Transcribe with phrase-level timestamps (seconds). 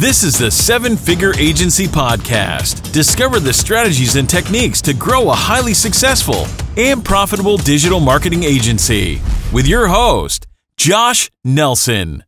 [0.00, 2.90] This is the Seven Figure Agency Podcast.
[2.90, 6.46] Discover the strategies and techniques to grow a highly successful
[6.78, 9.20] and profitable digital marketing agency
[9.52, 10.46] with your host,
[10.78, 12.24] Josh Nelson.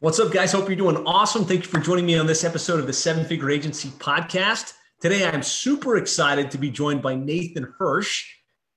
[0.00, 0.52] What's up, guys?
[0.52, 1.46] Hope you're doing awesome.
[1.46, 4.74] Thank you for joining me on this episode of the Seven Figure Agency Podcast.
[5.00, 8.26] Today, I'm super excited to be joined by Nathan Hirsch.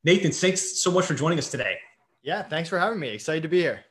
[0.06, 1.76] Nathan, thanks so much for joining us today.
[2.22, 3.10] Yeah, thanks for having me.
[3.10, 3.84] Excited to be here.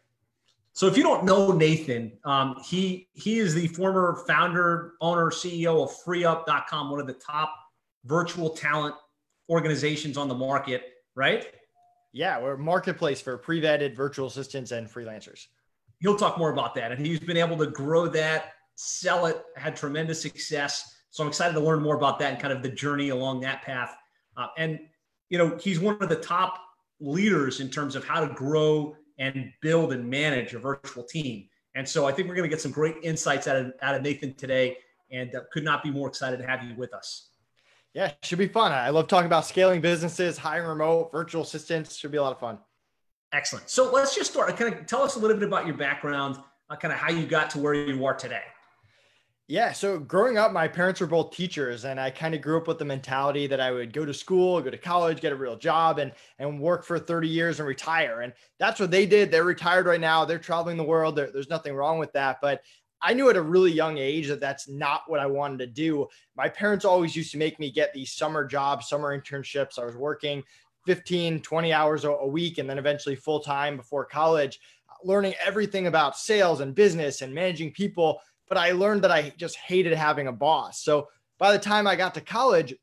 [0.74, 5.82] So if you don't know Nathan, um, he he is the former founder, owner, CEO
[5.82, 7.54] of FreeUp.com, one of the top
[8.04, 8.94] virtual talent
[9.50, 11.46] organizations on the market, right?
[12.12, 15.46] Yeah, we're a marketplace for pre-vetted virtual assistants and freelancers.
[16.00, 19.76] He'll talk more about that, and he's been able to grow that, sell it, had
[19.76, 20.96] tremendous success.
[21.10, 23.62] So I'm excited to learn more about that and kind of the journey along that
[23.62, 23.94] path.
[24.36, 24.80] Uh, and
[25.28, 26.58] you know, he's one of the top
[27.00, 31.48] leaders in terms of how to grow and build and manage a virtual team.
[31.74, 34.02] And so I think we're going to get some great insights out of, out of
[34.02, 34.76] Nathan today
[35.10, 37.28] and uh, could not be more excited to have you with us.
[37.94, 38.72] Yeah, should be fun.
[38.72, 41.96] I love talking about scaling businesses, hiring remote, virtual assistants.
[41.96, 42.58] Should be a lot of fun.
[43.32, 43.70] Excellent.
[43.70, 44.54] So let's just start.
[44.56, 47.26] Kind of tell us a little bit about your background, uh, kind of how you
[47.26, 48.42] got to where you are today.
[49.52, 49.72] Yeah.
[49.72, 52.78] So growing up, my parents were both teachers, and I kind of grew up with
[52.78, 55.98] the mentality that I would go to school, go to college, get a real job,
[55.98, 58.22] and and work for 30 years and retire.
[58.22, 59.30] And that's what they did.
[59.30, 60.24] They're retired right now.
[60.24, 61.16] They're traveling the world.
[61.16, 62.38] There, there's nothing wrong with that.
[62.40, 62.62] But
[63.02, 66.08] I knew at a really young age that that's not what I wanted to do.
[66.34, 69.78] My parents always used to make me get these summer jobs, summer internships.
[69.78, 70.42] I was working
[70.86, 74.60] 15, 20 hours a week, and then eventually full time before college,
[75.04, 79.56] learning everything about sales and business and managing people but I learned that I just
[79.56, 80.82] hated having a boss.
[80.82, 82.74] So by the time I got to college,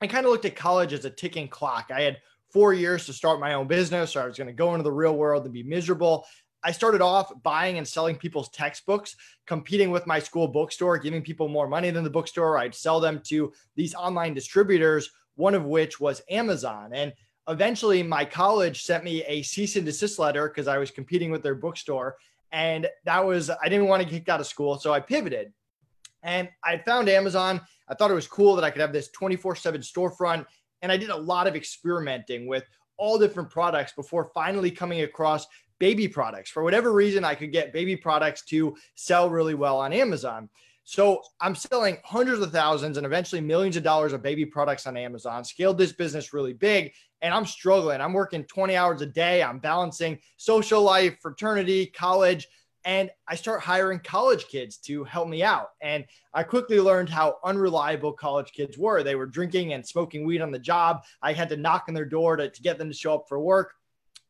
[0.00, 1.90] I kind of looked at college as a ticking clock.
[1.94, 2.18] I had
[2.52, 4.92] four years to start my own business, or I was going to go into the
[4.92, 6.26] real world and be miserable.
[6.62, 9.16] I started off buying and selling people's textbooks,
[9.46, 12.56] competing with my school bookstore, giving people more money than the bookstore.
[12.56, 16.92] I'd sell them to these online distributors, one of which was Amazon.
[16.94, 17.12] And
[17.48, 21.42] eventually, my college sent me a cease and desist letter because I was competing with
[21.42, 22.16] their bookstore.
[22.54, 24.78] And that was, I didn't want to get kicked out of school.
[24.78, 25.52] So I pivoted
[26.22, 27.60] and I found Amazon.
[27.88, 30.46] I thought it was cool that I could have this 24 7 storefront.
[30.80, 32.62] And I did a lot of experimenting with
[32.96, 35.48] all different products before finally coming across
[35.80, 36.48] baby products.
[36.48, 40.48] For whatever reason, I could get baby products to sell really well on Amazon.
[40.84, 44.96] So I'm selling hundreds of thousands and eventually millions of dollars of baby products on
[44.96, 46.92] Amazon, scaled this business really big,
[47.24, 48.02] and I'm struggling.
[48.02, 49.42] I'm working 20 hours a day.
[49.42, 52.46] I'm balancing social life, fraternity, college,
[52.84, 55.70] and I start hiring college kids to help me out.
[55.80, 59.02] And I quickly learned how unreliable college kids were.
[59.02, 61.02] They were drinking and smoking weed on the job.
[61.22, 63.40] I had to knock on their door to, to get them to show up for
[63.40, 63.72] work.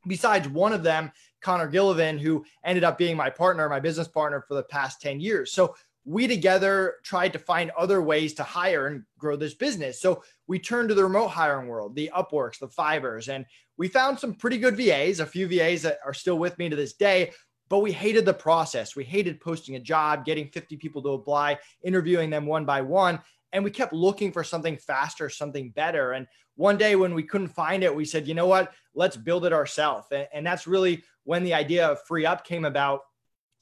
[0.07, 1.11] Besides one of them,
[1.43, 5.19] Connor Gillivan, who ended up being my partner, my business partner for the past 10
[5.19, 5.51] years.
[5.51, 10.01] So we together tried to find other ways to hire and grow this business.
[10.01, 14.19] So we turned to the remote hiring world, the Upworks, the Fiverrs, and we found
[14.19, 17.33] some pretty good VAs, a few VAs that are still with me to this day.
[17.71, 18.95] But we hated the process.
[18.95, 23.21] We hated posting a job, getting 50 people to apply, interviewing them one by one.
[23.53, 26.13] And we kept looking for something faster, something better.
[26.13, 26.27] And
[26.57, 28.73] one day when we couldn't find it, we said, you know what?
[28.95, 30.09] Let's build it ourselves.
[30.33, 33.01] And, that's really when the idea of FreeUp came about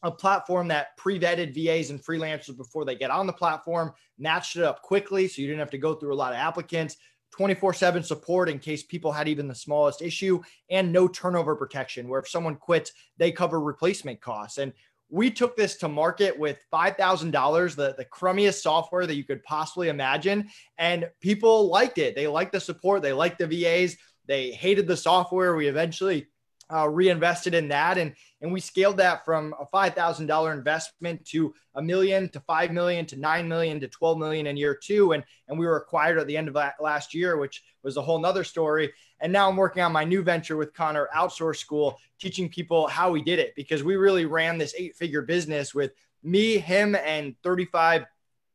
[0.02, 4.64] a platform that pre-vetted VAs and freelancers before they get on the platform, matched it
[4.64, 6.96] up quickly so you didn't have to go through a lot of applicants,
[7.38, 10.40] 24/7 support in case people had even the smallest issue
[10.70, 14.58] and no turnover protection where if someone quits, they cover replacement costs.
[14.58, 14.72] And
[15.08, 19.88] we took this to market with $5,000, the, the crummiest software that you could possibly
[19.88, 20.48] imagine.
[20.78, 22.14] And people liked it.
[22.14, 23.02] They liked the support.
[23.02, 23.96] They liked the VAs.
[24.26, 25.54] They hated the software.
[25.54, 26.28] We eventually
[26.72, 27.98] uh, reinvested in that.
[27.98, 33.06] And and we scaled that from a $5000 investment to a million to 5 million
[33.06, 35.12] to 9 million to 12 million in year two.
[35.12, 38.18] And and we were acquired at the end of last year which was a whole
[38.18, 38.92] nother story.
[39.20, 43.10] And now i'm working on my new venture with connor outsource school teaching people how
[43.10, 47.34] we did it because we really ran this eight figure business with me him and
[47.42, 48.04] 35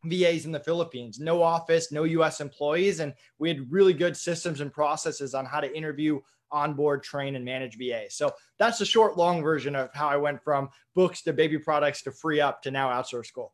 [0.06, 3.00] VAs in the Philippines, no office, no US employees.
[3.00, 6.19] And we had really good systems and processes on how to interview
[6.52, 8.06] onboard, train, and manage VA.
[8.10, 12.02] So that's the short, long version of how I went from books to baby products
[12.04, 13.54] to FreeUp to now outsource school.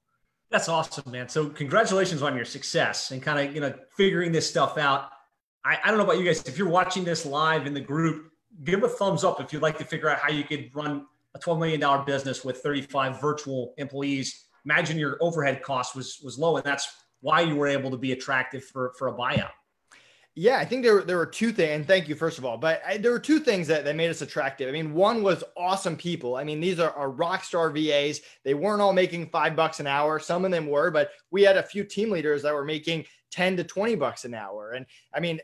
[0.50, 1.28] That's awesome, man.
[1.30, 5.10] So congratulations on your success and kind of you know figuring this stuff out.
[5.66, 6.44] I, I don't know about you guys.
[6.44, 8.32] If you're watching this live in the group,
[8.64, 11.40] give a thumbs up if you'd like to figure out how you could run a
[11.40, 14.46] $12 million business with 35 virtual employees.
[14.66, 16.88] Imagine your overhead cost was was low, and that's
[17.22, 19.52] why you were able to be attractive for for a buyout.
[20.36, 22.58] Yeah, I think there were, there were two things, and thank you first of all.
[22.58, 24.68] But I, there were two things that, that made us attractive.
[24.68, 26.38] I mean, one was awesome people.
[26.38, 28.22] I mean, these are, are rock star VAs.
[28.44, 30.18] They weren't all making five bucks an hour.
[30.18, 33.58] Some of them were, but we had a few team leaders that were making 10
[33.58, 34.72] to 20 bucks an hour.
[34.72, 35.40] And I mean,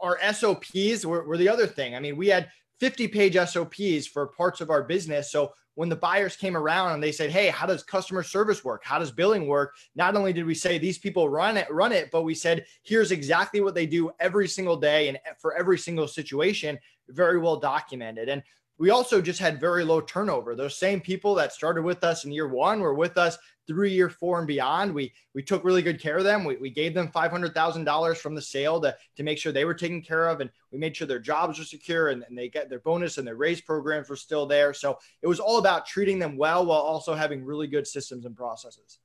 [0.00, 1.94] our SOPs were, were the other thing.
[1.94, 2.48] I mean, we had
[2.80, 5.30] 50 page SOPs for parts of our business.
[5.30, 8.82] So when the buyers came around and they said, "Hey, how does customer service work?
[8.84, 12.10] How does billing work?" Not only did we say these people run it, run it,
[12.10, 16.08] but we said, "Here's exactly what they do every single day and for every single
[16.08, 16.78] situation,
[17.08, 18.42] very well documented." And
[18.82, 20.56] we also just had very low turnover.
[20.56, 23.38] Those same people that started with us in year one were with us
[23.68, 24.92] through year four, and beyond.
[24.92, 26.42] We we took really good care of them.
[26.42, 29.52] We, we gave them five hundred thousand dollars from the sale to to make sure
[29.52, 32.36] they were taken care of, and we made sure their jobs were secure and, and
[32.36, 34.74] they get their bonus and their raise programs were still there.
[34.74, 38.36] So it was all about treating them well while also having really good systems and
[38.36, 38.98] processes.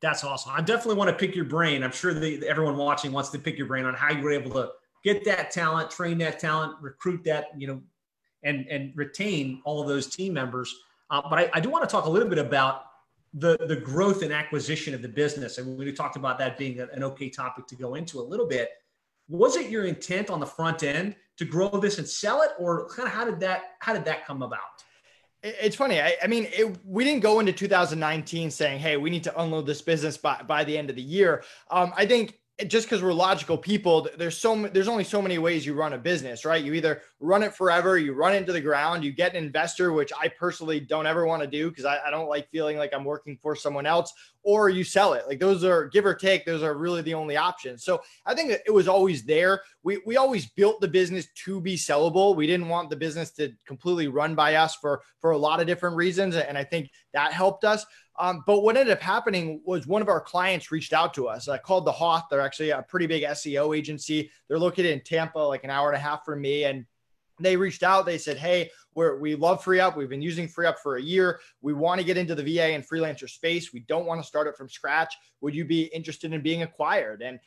[0.00, 0.50] That's awesome.
[0.52, 1.84] I definitely want to pick your brain.
[1.84, 4.50] I'm sure that everyone watching wants to pick your brain on how you were able
[4.54, 4.72] to
[5.04, 7.80] get that talent, train that talent, recruit that, you know,
[8.46, 10.74] and and retain all of those team members.
[11.10, 12.84] Uh, but I, I, do want to talk a little bit about
[13.34, 17.02] the the growth and acquisition of the business, and we talked about that being an
[17.04, 18.70] okay topic to go into a little bit.
[19.28, 22.88] Was it your intent on the front end to grow this and sell it, or
[22.88, 24.60] kind of how did that how did that come about?
[25.42, 26.00] It's funny.
[26.00, 29.66] I, I mean, it, we didn't go into 2019 saying, "Hey, we need to unload
[29.66, 32.38] this business by by the end of the year." Um, I think
[32.68, 35.98] just because we're logical people, there's so there's only so many ways you run a
[35.98, 36.64] business, right?
[36.64, 40.10] You either run it forever, you run into the ground, you get an investor, which
[40.18, 43.04] I personally don't ever want to do because I, I, don't like feeling like I'm
[43.04, 44.10] working for someone else,
[44.42, 45.28] or you sell it.
[45.28, 47.84] Like those are give or take, those are really the only options.
[47.84, 49.60] So I think it was always there.
[49.82, 52.36] We we always built the business to be sellable.
[52.36, 55.66] We didn't want the business to completely run by us for for a lot of
[55.66, 57.84] different reasons, and I think that helped us.
[58.18, 61.48] Um, but what ended up happening was one of our clients reached out to us.
[61.48, 62.24] I called the Hoth.
[62.30, 64.30] They're actually a pretty big SEO agency.
[64.48, 66.64] They're located in Tampa, like an hour and a half from me.
[66.64, 66.86] And
[67.38, 68.06] they reached out.
[68.06, 69.96] They said, "Hey, we're, we love FreeUp.
[69.96, 71.40] We've been using FreeUp for a year.
[71.60, 73.72] We want to get into the VA and freelancer space.
[73.72, 75.14] We don't want to start it from scratch.
[75.42, 77.38] Would you be interested in being acquired?" And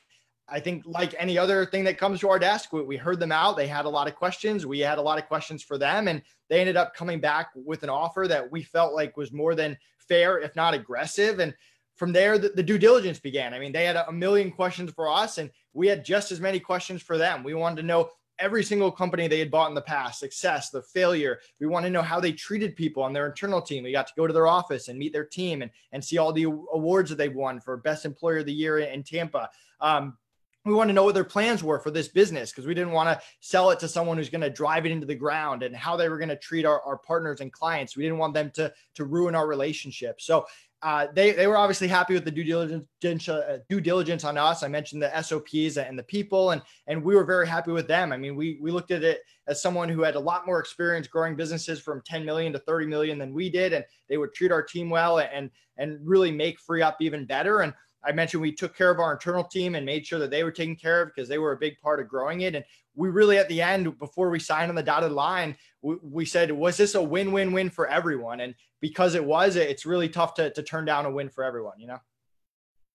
[0.47, 3.31] I think, like any other thing that comes to our desk, we, we heard them
[3.31, 3.57] out.
[3.57, 4.65] They had a lot of questions.
[4.65, 7.83] We had a lot of questions for them, and they ended up coming back with
[7.83, 9.77] an offer that we felt like was more than
[10.09, 11.39] fair, if not aggressive.
[11.39, 11.53] And
[11.95, 13.53] from there, the, the, due diligence began.
[13.53, 16.59] I mean, they had a million questions for us, and we had just as many
[16.59, 17.43] questions for them.
[17.43, 18.09] We wanted to know
[18.39, 21.39] every single company they had bought in the past, success, the failure.
[21.59, 23.83] We want to know how they treated people on their internal team.
[23.83, 26.31] We got to go to their office and meet their team and, and see all
[26.31, 29.49] the awards that they've won for Best Employer of the Year in Tampa.
[29.81, 30.17] Um,
[30.65, 33.07] we want to know what their plans were for this business because we didn't want
[33.07, 35.95] to sell it to someone who's going to drive it into the ground and how
[35.95, 37.95] they were going to treat our, our partners and clients.
[37.95, 40.19] We didn't want them to, to ruin our relationship.
[40.19, 40.45] So
[40.81, 44.63] uh, they, they were obviously happy with the due diligence, uh, due diligence on us.
[44.63, 48.13] I mentioned the SOPs and the people, and, and we were very happy with them.
[48.13, 51.07] I mean, we, we looked at it as someone who had a lot more experience
[51.07, 53.73] growing businesses from 10 million to 30 million than we did.
[53.73, 57.61] And they would treat our team well and, and really make FreeUp even better.
[57.61, 57.73] And
[58.03, 60.51] I mentioned we took care of our internal team and made sure that they were
[60.51, 62.55] taken care of because they were a big part of growing it.
[62.55, 62.63] And
[62.95, 66.51] we really, at the end, before we signed on the dotted line, we, we said,
[66.51, 68.39] was this a win win win for everyone?
[68.39, 71.79] And because it was, it's really tough to, to turn down a win for everyone,
[71.79, 71.99] you know?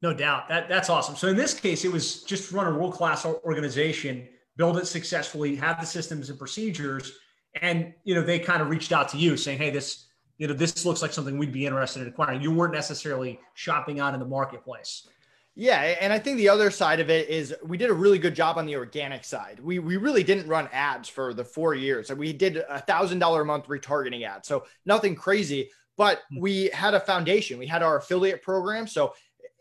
[0.02, 0.48] No doubt.
[0.48, 1.16] That, that's awesome.
[1.16, 5.56] So in this case, it was just run a world class organization, build it successfully,
[5.56, 7.12] have the systems and procedures.
[7.60, 10.06] And, you know, they kind of reached out to you saying, hey, this,
[10.44, 12.42] you know, this looks like something we'd be interested in acquiring.
[12.42, 15.08] You weren't necessarily shopping out in the marketplace.
[15.54, 18.34] Yeah, and I think the other side of it is we did a really good
[18.34, 19.58] job on the organic side.
[19.58, 22.12] We we really didn't run ads for the four years.
[22.12, 25.70] We did a thousand dollar a month retargeting ad, so nothing crazy.
[25.96, 26.40] But hmm.
[26.40, 27.58] we had a foundation.
[27.58, 29.14] We had our affiliate program, so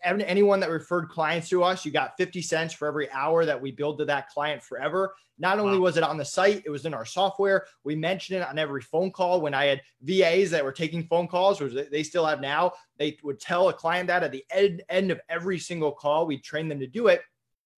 [0.04, 3.72] anyone that referred clients to us, you got 50 cents for every hour that we
[3.72, 5.16] build to that client forever.
[5.40, 7.66] Not only was it on the site, it was in our software.
[7.84, 9.42] We mentioned it on every phone call.
[9.42, 13.18] When I had VAs that were taking phone calls, which they still have now, they
[13.24, 16.68] would tell a client that at the end, end of every single call, we train
[16.68, 17.22] them to do it.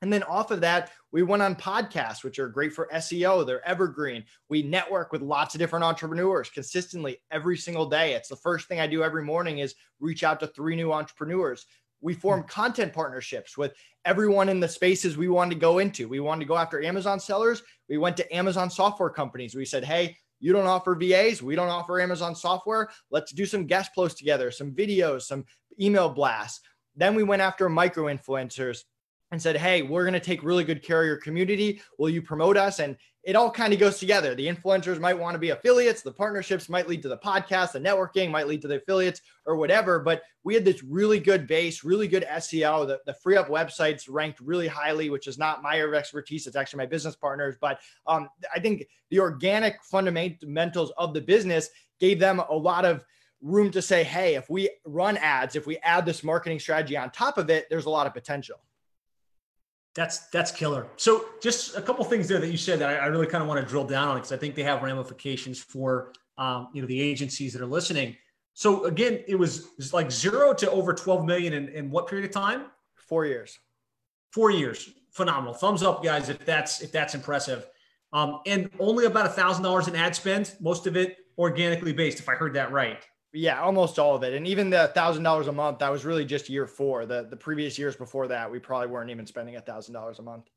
[0.02, 3.46] And then off of that, we went on podcasts, which are great for SEO.
[3.46, 4.26] They're evergreen.
[4.50, 8.14] We network with lots of different entrepreneurs consistently every single day.
[8.14, 11.66] It's the first thing I do every morning is reach out to three new entrepreneurs.
[12.02, 12.50] We formed hmm.
[12.50, 13.74] content partnerships with
[14.06, 16.08] everyone in the spaces we wanted to go into.
[16.08, 17.64] We wanted to go after Amazon sellers.
[17.90, 19.56] We went to Amazon software companies.
[19.56, 21.42] We said, hey, you don't offer VAs.
[21.42, 22.90] We don't offer Amazon software.
[23.10, 25.46] Let's do some guest posts together, some videos, some
[25.80, 26.62] email blasts.
[26.96, 28.84] Then we went after micro influencers
[29.32, 31.82] and said, Hey, we're going to take really good care of your community.
[31.98, 32.80] Will you promote us?
[32.80, 32.96] And
[33.26, 34.36] it all kind of goes together.
[34.36, 37.80] The influencers might want to be affiliates, the partnerships might lead to the podcast, the
[37.80, 40.00] networking might lead to the affiliates or whatever.
[40.00, 42.88] But we had this really good base, really good SEO.
[42.88, 46.46] The, the FreeUp websites ranked really highly, which is not my expertise.
[46.46, 47.56] It's actually my business partners.
[47.60, 53.04] But um, I think the organic fundamentals of the business gave them a lot of
[53.42, 57.10] room to say, hey, if we run ads, if we add this marketing strategy on
[57.10, 58.58] top of it, there's a lot of potential.
[59.96, 60.88] That's that's killer.
[60.98, 63.48] So just a couple things there that you said that I, I really kind of
[63.48, 66.88] want to drill down on because I think they have ramifications for um, you know
[66.88, 68.16] the agencies that are listening.
[68.54, 72.08] So again, it was, it was like zero to over 12 million in, in what
[72.08, 72.68] period of time?
[72.96, 73.60] Four years.
[74.32, 74.90] Four years.
[75.12, 75.54] Phenomenal.
[75.54, 77.68] Thumbs up, guys, if that's if that's impressive.
[78.14, 82.20] Um, and only about a thousand dollars in ad spend, most of it organically based,
[82.20, 83.06] if I heard that right.
[83.36, 84.34] Yeah, almost all of it.
[84.34, 87.06] And even the thousand dollars a month, that was really just year four.
[87.06, 90.22] The the previous years before that, we probably weren't even spending a thousand dollars a
[90.22, 90.50] month.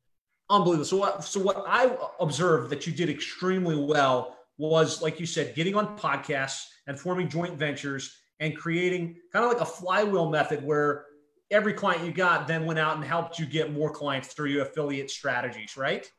[0.48, 0.84] Unbelievable.
[0.84, 5.54] So what so what I observed that you did extremely well was like you said,
[5.56, 10.64] getting on podcasts and forming joint ventures and creating kind of like a flywheel method
[10.64, 11.06] where
[11.50, 14.62] every client you got then went out and helped you get more clients through your
[14.62, 16.10] affiliate strategies, right?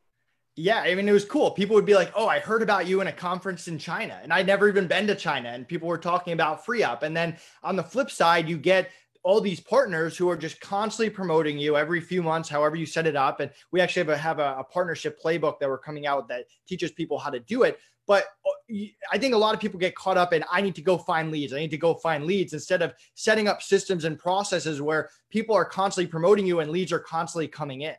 [0.60, 1.51] Yeah, I mean, it was cool.
[1.51, 4.34] People would be like, "Oh, I heard about you in a conference in China," and
[4.34, 7.01] I'd never even been to China, and people were talking about FreeUp.
[7.04, 8.92] And then on the flip side, you get
[9.24, 13.08] all these partners who are just constantly promoting you every few months, however you set
[13.08, 13.39] it up.
[13.39, 16.44] And we actually have a, have a, a partnership playbook that we're coming out that
[16.68, 17.80] teaches people how to do it.
[18.06, 18.75] But uh,
[19.13, 21.32] I think a lot of people get caught up in I need to go find
[21.32, 21.54] leads.
[21.54, 25.56] I need to go find leads instead of setting up systems and processes where people
[25.56, 27.96] are constantly promoting you and leads are constantly coming in.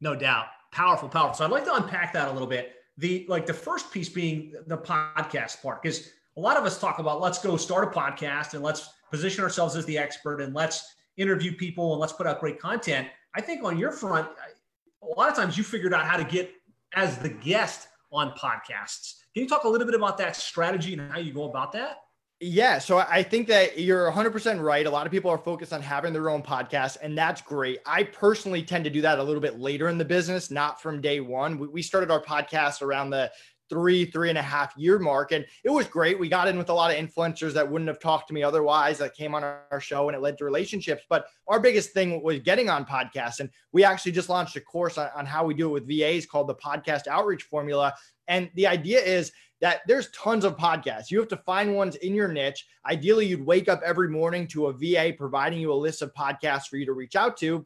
[0.00, 1.34] No doubt powerful, powerful.
[1.34, 2.72] So I'd like to unpack that a little bit.
[2.98, 6.98] The like the first piece being the podcast part, because a lot of us talk
[6.98, 10.94] about let's go start a podcast and let's position ourselves as the expert and let's
[11.16, 13.08] interview people and let's put out great content.
[13.34, 14.28] I think on your front,
[15.02, 16.52] a lot of times you figured out how to get
[16.94, 19.14] as the guest on podcasts.
[19.32, 21.98] Can you talk a little bit about that strategy and how you go about that?
[22.40, 24.84] Yeah, so I think that you're 100% right.
[24.86, 27.78] A lot of people are focused on having their own podcast, and that's great.
[27.86, 31.00] I personally tend to do that a little bit later in the business, not from
[31.00, 31.70] day one.
[31.72, 33.30] We started our podcast around the
[33.70, 35.32] three, three and a half year mark.
[35.32, 36.18] And it was great.
[36.18, 38.98] We got in with a lot of influencers that wouldn't have talked to me otherwise
[38.98, 41.02] that came on our show and it led to relationships.
[41.08, 43.40] But our biggest thing was getting on podcasts.
[43.40, 46.26] And we actually just launched a course on, on how we do it with VAs
[46.26, 47.94] called the Podcast Outreach Formula.
[48.28, 51.10] And the idea is that there's tons of podcasts.
[51.10, 52.66] You have to find ones in your niche.
[52.86, 56.66] Ideally, you'd wake up every morning to a VA providing you a list of podcasts
[56.66, 57.64] for you to reach out to.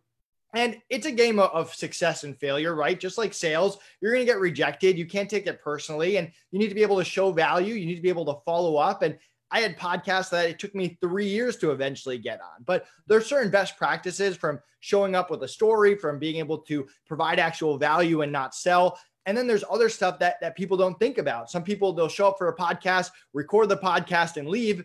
[0.55, 2.99] And it's a game of success and failure, right?
[2.99, 4.97] Just like sales, you're going to get rejected.
[4.97, 6.17] You can't take it personally.
[6.17, 7.75] And you need to be able to show value.
[7.75, 9.03] You need to be able to follow up.
[9.03, 9.19] And
[9.51, 12.65] I had podcasts that it took me three years to eventually get on.
[12.65, 16.87] But there's certain best practices from showing up with a story, from being able to
[17.07, 18.99] provide actual value and not sell.
[19.29, 21.51] And then there's other stuff that, that people don't think about.
[21.51, 24.83] Some people, they'll show up for a podcast, record the podcast, and leave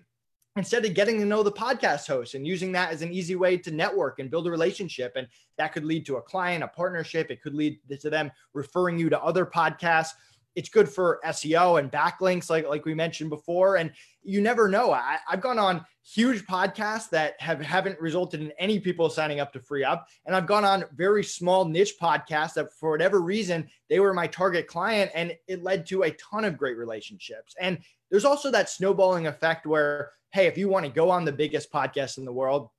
[0.58, 3.56] instead of getting to know the podcast host and using that as an easy way
[3.56, 5.14] to network and build a relationship.
[5.16, 7.32] And that could lead to a client, a partnership.
[7.32, 10.12] It could lead to them referring you to other podcasts
[10.55, 13.77] it's good for SEO and backlinks, like like we mentioned before.
[13.77, 13.91] And
[14.24, 14.91] you never know.
[14.91, 19.51] I, have gone on huge podcasts that have haven't resulted in any people signing up
[19.53, 24.00] to FreeUp, and I've gone on very small niche podcasts that, for whatever reason, they
[24.00, 27.55] were my target client, and it led to a ton of great relationships.
[27.60, 27.79] And
[28.10, 31.72] there's also that snowballing effect where, hey, if you want to go on the biggest
[31.72, 32.69] podcast in the world,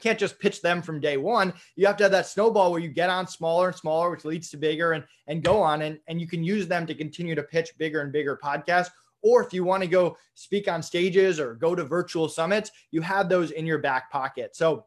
[0.00, 1.52] can't just pitch them from day one.
[1.74, 4.50] You have to have that snowball where you get on smaller and smaller, which leads
[4.50, 7.42] to bigger and and go on and, and you can use them to continue to
[7.42, 8.90] pitch bigger and bigger podcasts.
[9.22, 13.00] Or if you want to go speak on stages or go to virtual summits, you
[13.00, 14.54] have those in your back pocket.
[14.54, 14.84] So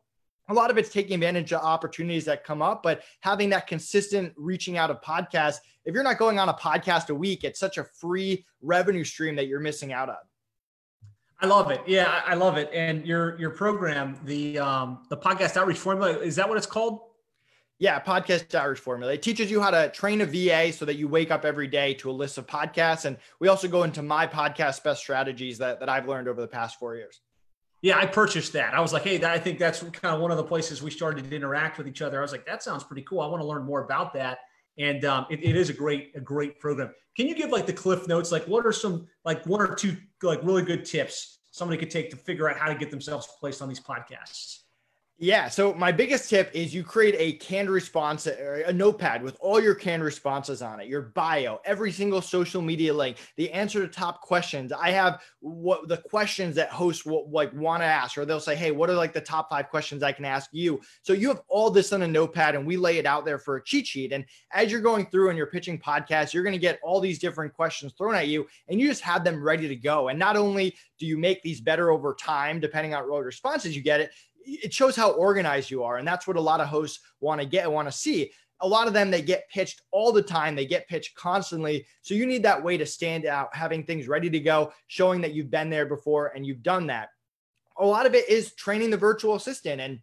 [0.47, 4.33] a lot of it's taking advantage of opportunities that come up, but having that consistent
[4.35, 5.57] reaching out of podcasts.
[5.85, 9.35] If you're not going on a podcast a week, it's such a free revenue stream
[9.35, 10.15] that you're missing out on.
[11.41, 11.81] I love it.
[11.87, 12.69] Yeah, I love it.
[12.73, 16.99] And your your program, the um, the podcast outreach formula, is that what it's called?
[17.77, 19.13] Yeah, podcast outreach formula.
[19.13, 21.93] It teaches you how to train a VA so that you wake up every day
[21.95, 23.05] to a list of podcasts.
[23.05, 26.47] And we also go into my podcast best strategies that, that I've learned over the
[26.47, 27.21] past four years.
[27.81, 28.73] Yeah, I purchased that.
[28.73, 31.29] I was like, hey, I think that's kind of one of the places we started
[31.29, 32.19] to interact with each other.
[32.19, 33.21] I was like, that sounds pretty cool.
[33.21, 34.39] I want to learn more about that.
[34.79, 36.91] And um, it, it is a great, a great program.
[37.15, 38.31] Can you give like the cliff notes?
[38.31, 42.09] Like, what are some like one or two like really good tips somebody could take
[42.11, 44.59] to figure out how to get themselves placed on these podcasts?
[45.21, 45.49] Yeah.
[45.49, 49.61] So my biggest tip is you create a canned response, uh, a notepad with all
[49.61, 53.93] your canned responses on it, your bio, every single social media link, the answer to
[53.93, 54.71] top questions.
[54.71, 58.55] I have what the questions that hosts will like want to ask, or they'll say,
[58.55, 60.79] Hey, what are like the top five questions I can ask you?
[61.01, 63.57] So you have all this on a notepad and we lay it out there for
[63.57, 64.13] a cheat sheet.
[64.13, 64.23] And
[64.53, 67.53] as you're going through and you're pitching podcasts, you're going to get all these different
[67.53, 70.07] questions thrown at you and you just have them ready to go.
[70.07, 73.81] And not only do you make these better over time, depending on what responses you
[73.81, 74.11] get it,
[74.45, 75.97] it shows how organized you are.
[75.97, 78.31] And that's what a lot of hosts want to get, want to see.
[78.61, 80.55] A lot of them, they get pitched all the time.
[80.55, 81.85] They get pitched constantly.
[82.01, 85.33] So you need that way to stand out, having things ready to go, showing that
[85.33, 87.09] you've been there before and you've done that.
[87.77, 89.99] A lot of it is training the virtual assistant and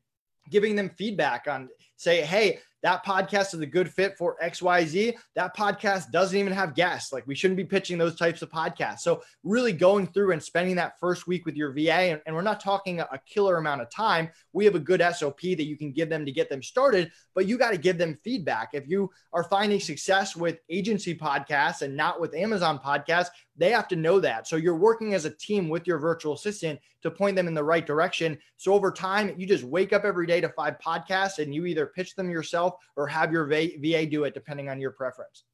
[0.51, 5.17] giving them feedback on say, hey, that podcast is a good fit for XYZ.
[5.35, 7.13] That podcast doesn't even have guests.
[7.13, 9.01] Like we shouldn't be pitching those types of podcasts.
[9.01, 12.43] So, really going through and spending that first week with your VA, and, and we're
[12.43, 14.31] not talking a, a killer amount of time.
[14.53, 17.47] We have a good SOP that you can give them to get them started, but
[17.47, 18.69] you got to give them feedback.
[18.73, 23.89] If you are finding success with agency podcasts and not with Amazon podcasts, they have
[23.89, 24.47] to know that.
[24.47, 27.65] So you're working as a team with your virtual assistant to point them in the
[27.65, 28.39] right direction.
[28.57, 31.87] So over time, you just wake up every day to five podcasts and you either
[31.87, 35.45] pitch them yourself or have your VA do it, depending on your preference.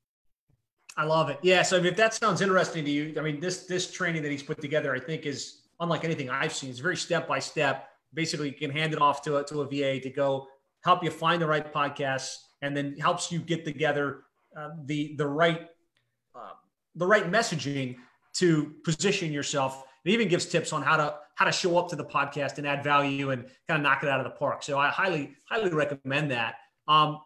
[0.96, 1.38] I love it.
[1.42, 1.62] Yeah.
[1.62, 4.60] So if that sounds interesting to you, I mean, this this training that he's put
[4.60, 6.70] together, I think, is unlike anything I've seen.
[6.70, 7.88] It's very step by step.
[8.12, 10.48] Basically, you can hand it off to a, to a VA to go
[10.84, 14.24] help you find the right podcasts, and then helps you get together
[14.56, 15.68] uh, the the right
[16.34, 16.50] uh,
[16.94, 17.96] the right messaging
[18.34, 19.84] to position yourself.
[20.04, 22.66] It even gives tips on how to how to show up to the podcast and
[22.66, 24.62] add value and kind of knock it out of the park.
[24.62, 26.56] So I highly highly recommend that.
[26.88, 27.20] Um,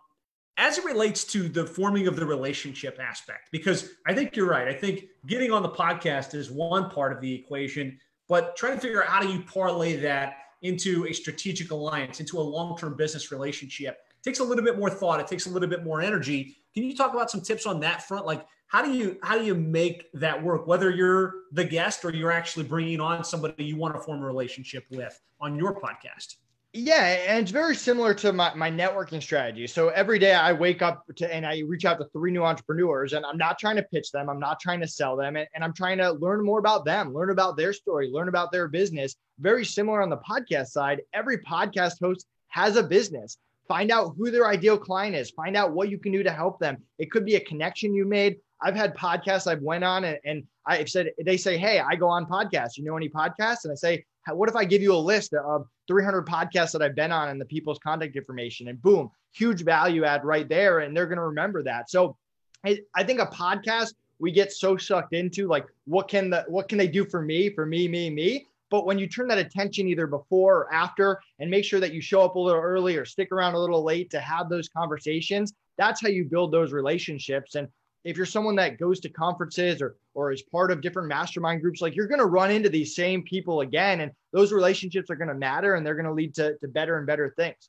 [0.59, 4.69] as it relates to the forming of the relationship aspect, because I think you're right.
[4.69, 8.81] I think getting on the podcast is one part of the equation, but trying to
[8.81, 13.31] figure out how do you parlay that into a strategic alliance, into a long-term business
[13.31, 15.21] relationship takes a little bit more thought.
[15.21, 16.57] It takes a little bit more energy.
[16.75, 18.27] Can you talk about some tips on that front?
[18.27, 20.67] Like how do you how do you make that work?
[20.67, 24.27] Whether you're the guest or you're actually bringing on somebody you want to form a
[24.27, 26.37] relationship with on your podcast.
[26.79, 29.67] Yeah, and it's very similar to my, my networking strategy.
[29.67, 33.15] So every day I wake up to and I reach out to three new entrepreneurs,
[33.15, 35.65] and I'm not trying to pitch them, I'm not trying to sell them, and, and
[35.65, 39.17] I'm trying to learn more about them, learn about their story, learn about their business.
[39.39, 41.01] Very similar on the podcast side.
[41.15, 43.39] Every podcast host has a business.
[43.69, 46.59] Find out who their ideal client is, find out what you can do to help
[46.59, 46.77] them.
[46.99, 48.37] It could be a connection you made.
[48.61, 52.09] I've had podcasts I've went on and, and I've said they say, Hey, I go
[52.09, 52.77] on podcasts.
[52.77, 53.65] You know any podcasts?
[53.65, 56.97] And I say, what if I give you a list of 300 podcasts that I've
[56.97, 60.81] been on and the people's contact information and boom, huge value add right there.
[60.81, 61.91] And they're going to remember that.
[61.91, 62.17] So
[62.65, 66.79] I think a podcast, we get so sucked into like, what can the, what can
[66.79, 68.47] they do for me, for me, me, me?
[68.71, 72.01] But when you turn that attention either before or after and make sure that you
[72.01, 75.53] show up a little early or stick around a little late to have those conversations,
[75.79, 77.55] that's how you build those relationships.
[77.55, 77.69] And
[78.07, 81.83] if you're someone that goes to conferences or or is part of different mastermind groups,
[81.83, 85.29] like you're going to run into these same people again, and those relationships are going
[85.29, 87.69] to matter, and they're going to lead to, to better and better things.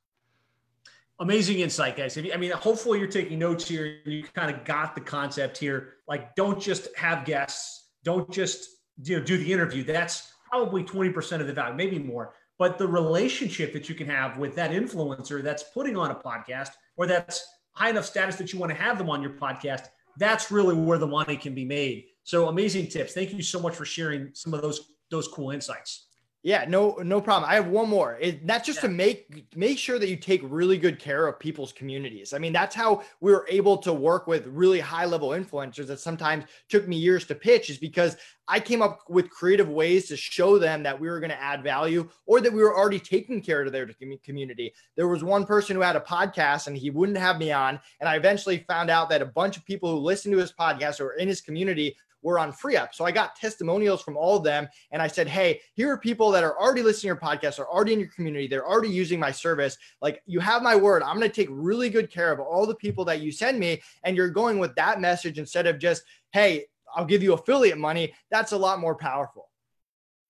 [1.19, 2.15] Amazing insight, guys.
[2.17, 3.97] I mean, hopefully you're taking notes here.
[4.06, 5.95] You kind of got the concept here.
[6.08, 7.88] Like, don't just have guests.
[8.04, 8.69] Don't just
[9.04, 9.84] you know do the interview.
[9.84, 12.36] That's probably 20% of the value, maybe more.
[12.60, 16.69] But the relationship that you can have with that influencer that's putting on a podcast
[16.95, 20.51] or that's high enough status that you want to have them on your podcast that's
[20.51, 22.06] really where the money can be made.
[22.23, 23.13] So amazing tips.
[23.13, 26.07] Thank you so much for sharing some of those those cool insights.
[26.43, 27.50] Yeah, no, no problem.
[27.50, 28.17] I have one more.
[28.21, 28.89] It, that's just yeah.
[28.89, 32.32] to make make sure that you take really good care of people's communities.
[32.32, 36.00] I mean, that's how we were able to work with really high level influencers that
[36.00, 38.15] sometimes took me years to pitch, is because
[38.47, 41.63] I came up with creative ways to show them that we were going to add
[41.63, 43.89] value or that we were already taking care of their
[44.23, 44.73] community.
[44.95, 48.08] There was one person who had a podcast and he wouldn't have me on, and
[48.08, 51.13] I eventually found out that a bunch of people who listened to his podcast or
[51.13, 52.93] in his community were on FreeUp.
[52.93, 54.67] So I got testimonials from all of them.
[54.91, 57.67] And I said, Hey, here are people that are already listening to your podcast, are
[57.67, 58.47] already in your community.
[58.47, 59.77] They're already using my service.
[60.01, 61.03] Like you have my word.
[61.03, 63.82] I'm going to take really good care of all the people that you send me.
[64.03, 68.13] And you're going with that message instead of just, Hey, I'll give you affiliate money.
[68.32, 69.49] That's a lot more powerful.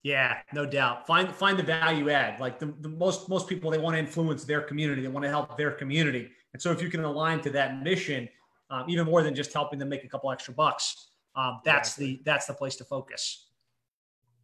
[0.02, 1.06] Yeah, no doubt.
[1.06, 2.38] Find find the value add.
[2.40, 5.02] Like the, the most most people, they want to influence their community.
[5.02, 6.30] They want to help their community.
[6.52, 8.28] And so if you can align to that mission,
[8.70, 12.06] um, even more than just helping them make a couple extra bucks, um, that's exactly.
[12.06, 13.46] the that's the place to focus.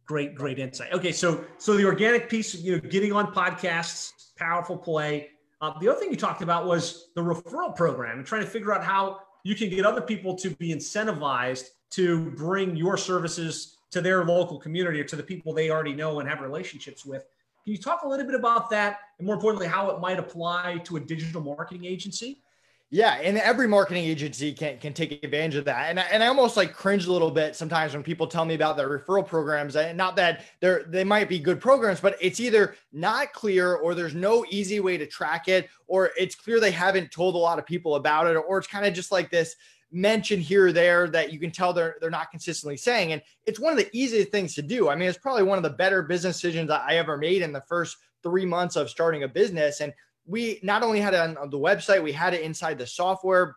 [0.05, 0.93] Great, great insight.
[0.93, 5.29] Okay, so so the organic piece, you know, getting on podcasts, powerful play.
[5.61, 8.73] Uh, the other thing you talked about was the referral program and trying to figure
[8.73, 14.01] out how you can get other people to be incentivized to bring your services to
[14.01, 17.25] their local community or to the people they already know and have relationships with.
[17.63, 20.81] Can you talk a little bit about that, and more importantly, how it might apply
[20.83, 22.43] to a digital marketing agency?
[22.91, 25.89] Yeah, and every marketing agency can can take advantage of that.
[25.89, 28.53] And I, and I almost like cringe a little bit sometimes when people tell me
[28.53, 29.75] about their referral programs.
[29.75, 33.95] And not that they're they might be good programs, but it's either not clear or
[33.95, 37.57] there's no easy way to track it, or it's clear they haven't told a lot
[37.57, 39.55] of people about it, or it's kind of just like this
[39.91, 43.13] mention here or there that you can tell they're they're not consistently saying.
[43.13, 44.89] And it's one of the easiest things to do.
[44.89, 47.63] I mean, it's probably one of the better business decisions I ever made in the
[47.67, 49.81] first three months of starting a business.
[49.81, 49.91] And
[50.25, 53.55] we not only had it on the website, we had it inside the software.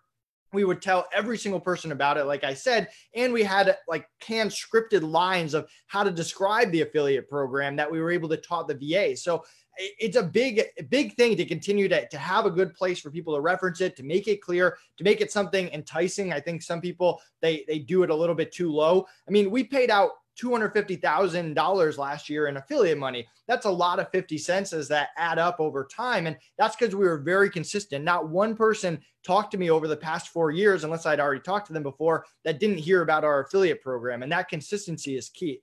[0.52, 4.08] We would tell every single person about it, like I said, and we had like
[4.26, 8.38] hand scripted lines of how to describe the affiliate program that we were able to
[8.38, 9.14] taught the VA.
[9.14, 9.44] So
[9.78, 13.34] it's a big, big thing to continue to, to have a good place for people
[13.34, 16.32] to reference it, to make it clear, to make it something enticing.
[16.32, 19.06] I think some people they they do it a little bit too low.
[19.26, 23.26] I mean, we paid out $250,000 last year in affiliate money.
[23.46, 26.26] That's a lot of 50 cents as that add up over time.
[26.26, 28.04] And that's because we were very consistent.
[28.04, 31.66] Not one person talked to me over the past four years, unless I'd already talked
[31.68, 34.22] to them before, that didn't hear about our affiliate program.
[34.22, 35.60] And that consistency is key.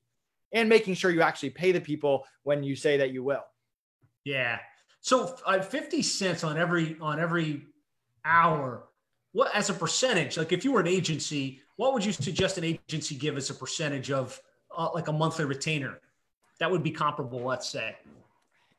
[0.52, 3.44] And making sure you actually pay the people when you say that you will.
[4.24, 4.60] Yeah.
[5.02, 7.66] So uh, 50 cents on every on every
[8.24, 8.86] hour.
[9.34, 10.38] What as a percentage?
[10.38, 13.54] Like if you were an agency, what would you suggest an agency give as a
[13.54, 14.40] percentage of
[14.78, 16.00] uh, like a monthly retainer
[16.60, 17.96] that would be comparable, let's say?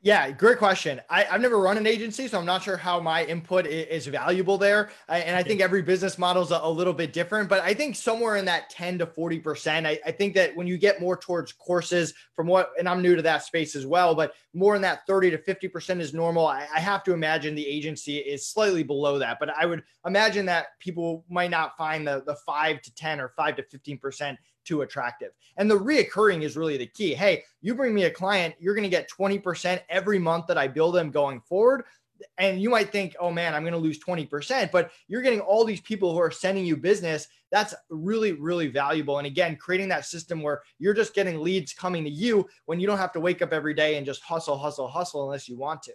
[0.03, 1.01] Yeah, great question.
[1.09, 4.07] I, have never run an agency, so I'm not sure how my input is, is
[4.07, 4.91] valuable there.
[5.09, 7.73] I, and I think every business model is a, a, little bit different, but I
[7.73, 9.87] think somewhere in that 10 to 40%.
[9.87, 13.15] I, I, think that when you get more towards courses, from what, and I'm new
[13.15, 16.45] to that space as well, but more in that 30 to 50% is normal.
[16.45, 20.45] I, I have to imagine the agency is slightly below that, but I would imagine
[20.45, 24.81] that people might not find the, the 5 to 10 or 5 to 15% too
[24.81, 25.31] attractive.
[25.57, 27.13] And the reoccurring is really the key.
[27.13, 30.67] Hey, you bring me a client, you're going to get 20% every month that I
[30.67, 31.83] bill them going forward.
[32.37, 35.63] And you might think, oh man, I'm going to lose 20%, but you're getting all
[35.63, 37.27] these people who are sending you business.
[37.51, 39.19] That's really, really valuable.
[39.19, 42.87] And again, creating that system where you're just getting leads coming to you when you
[42.87, 45.83] don't have to wake up every day and just hustle, hustle, hustle unless you want
[45.83, 45.93] to.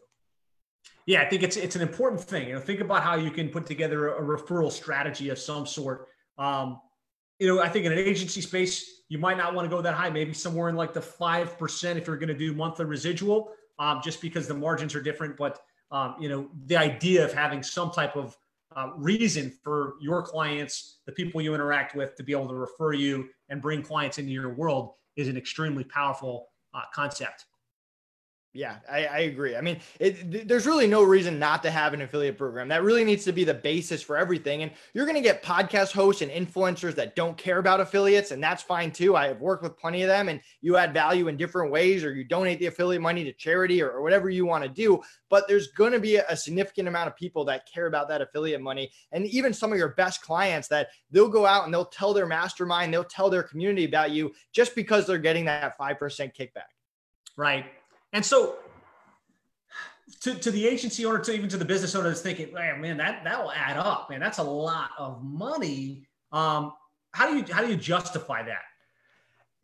[1.07, 2.49] Yeah, I think it's it's an important thing.
[2.49, 6.09] You know, think about how you can put together a, referral strategy of some sort.
[6.39, 6.81] Um,
[7.43, 9.95] you know, I think in an agency space, you might not want to go that
[9.95, 13.51] high, maybe somewhere in like the 5% if you're going to do monthly residual,
[13.81, 15.37] um, just because the margins are different.
[15.37, 18.37] But, um, you know, the idea of having some type of
[18.77, 22.93] uh, reason for your clients, the people you interact with, to be able to refer
[22.93, 27.47] you and bring clients into your world is an extremely powerful uh, concept.
[28.55, 29.57] Yeah, I, I, agree.
[29.57, 32.69] I mean, it, there's really no reason not to have an affiliate program.
[32.69, 34.63] That really needs to be the basis for everything.
[34.63, 38.43] And you're going to get podcast hosts and influencers that don't care about affiliates, and
[38.43, 39.17] that's fine too.
[39.17, 42.13] I have worked with plenty of them, and you add value in different ways, or
[42.13, 45.01] you donate the affiliate money to charity or, or whatever you want to do.
[45.31, 48.21] But there's going to be a, a significant amount of people that care about that
[48.21, 48.91] affiliate money.
[49.13, 52.27] And even some of your best clients that they'll go out and they'll tell their
[52.27, 55.99] mastermind, they'll tell their community about you just because they're getting that 5%
[56.37, 56.69] kickback.
[57.35, 57.65] Right.
[58.13, 58.57] And so
[60.21, 62.97] to, to the agency owner, to even to the business owner that's thinking, man, man,
[62.99, 64.21] that that will add up, man.
[64.21, 66.07] That's a lot of money.
[66.31, 66.73] Um,
[67.13, 68.63] how do you how do you justify that?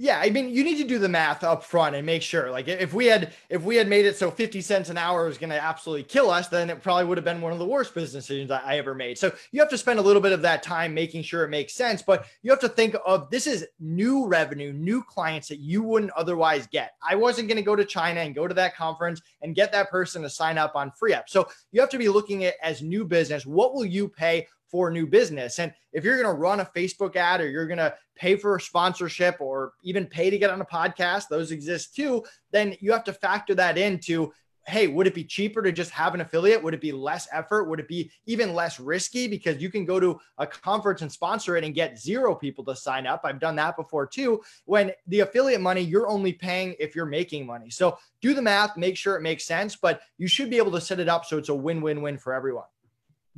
[0.01, 2.53] Yeah, I mean, you need to do the math up front and make sure.
[2.53, 5.39] Like, if we had if we had made it so fifty cents an hour was
[5.39, 7.95] going to absolutely kill us, then it probably would have been one of the worst
[7.95, 9.19] business decisions I, ever made.
[9.19, 11.75] So you have to spend a little bit of that time making sure it makes
[11.75, 12.01] sense.
[12.01, 16.13] But you have to think of this is new revenue, new clients that you wouldn't
[16.13, 16.93] otherwise get.
[17.03, 19.91] I wasn't going to go to China and go to that conference and get that
[19.91, 21.25] person to sign up on FreeUp.
[21.27, 23.45] So you have to be looking at as new business.
[23.47, 24.47] What will you pay?
[24.71, 25.59] For new business.
[25.59, 28.57] And if you're going to run a Facebook ad or you're going to pay for
[28.57, 32.93] a sponsorship or even pay to get on a podcast, those exist too, then you
[32.93, 34.33] have to factor that into
[34.69, 36.63] hey, would it be cheaper to just have an affiliate?
[36.63, 37.65] Would it be less effort?
[37.65, 39.27] Would it be even less risky?
[39.27, 42.77] Because you can go to a conference and sponsor it and get zero people to
[42.77, 43.23] sign up.
[43.25, 44.43] I've done that before too.
[44.67, 47.71] When the affiliate money, you're only paying if you're making money.
[47.71, 50.81] So do the math, make sure it makes sense, but you should be able to
[50.81, 52.67] set it up so it's a win win win for everyone.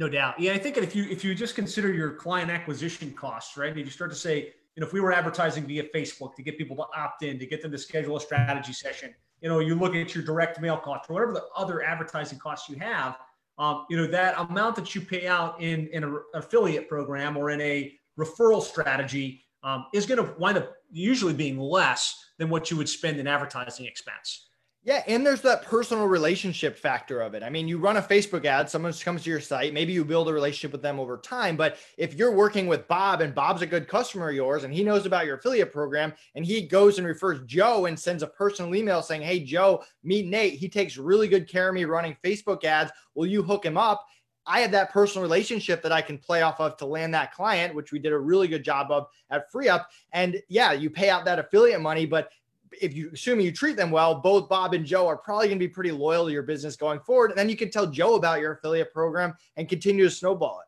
[0.01, 0.41] No doubt.
[0.41, 3.71] Yeah, I think if you if you just consider your client acquisition costs, right?
[3.71, 6.57] If you start to say, you know, if we were advertising via Facebook to get
[6.57, 9.75] people to opt in, to get them to schedule a strategy session, you know, you
[9.75, 13.19] look at your direct mail cost or whatever the other advertising costs you have,
[13.59, 17.51] um, you know, that amount that you pay out in in an affiliate program or
[17.51, 22.71] in a referral strategy um, is going to wind up usually being less than what
[22.71, 24.49] you would spend in advertising expense.
[24.83, 27.43] Yeah, and there's that personal relationship factor of it.
[27.43, 30.27] I mean, you run a Facebook ad, someone comes to your site, maybe you build
[30.27, 31.55] a relationship with them over time.
[31.55, 34.83] But if you're working with Bob and Bob's a good customer of yours and he
[34.83, 38.75] knows about your affiliate program and he goes and refers Joe and sends a personal
[38.75, 40.55] email saying, Hey, Joe, meet Nate.
[40.55, 42.91] He takes really good care of me running Facebook ads.
[43.15, 44.07] Will you hook him up?
[44.47, 47.75] I have that personal relationship that I can play off of to land that client,
[47.75, 49.85] which we did a really good job of at FreeUp.
[50.13, 52.31] And yeah, you pay out that affiliate money, but
[52.81, 55.67] if you assuming you treat them well, both Bob and Joe are probably going to
[55.67, 57.31] be pretty loyal to your business going forward.
[57.31, 60.67] And then you can tell Joe about your affiliate program and continue to snowball it.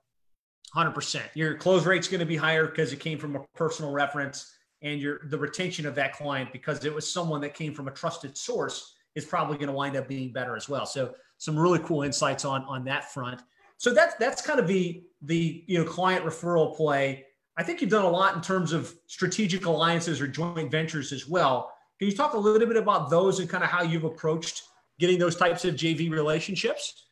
[0.76, 1.20] 100%.
[1.34, 5.00] Your close rate's going to be higher because it came from a personal reference and
[5.00, 8.36] your the retention of that client because it was someone that came from a trusted
[8.36, 10.86] source is probably going to wind up being better as well.
[10.86, 13.42] So some really cool insights on on that front.
[13.76, 17.26] So that's that's kind of the the you know client referral play.
[17.56, 21.28] I think you've done a lot in terms of strategic alliances or joint ventures as
[21.28, 21.71] well.
[22.02, 24.64] Can you talk a little bit about those and kind of how you've approached
[24.98, 27.04] getting those types of JV relationships?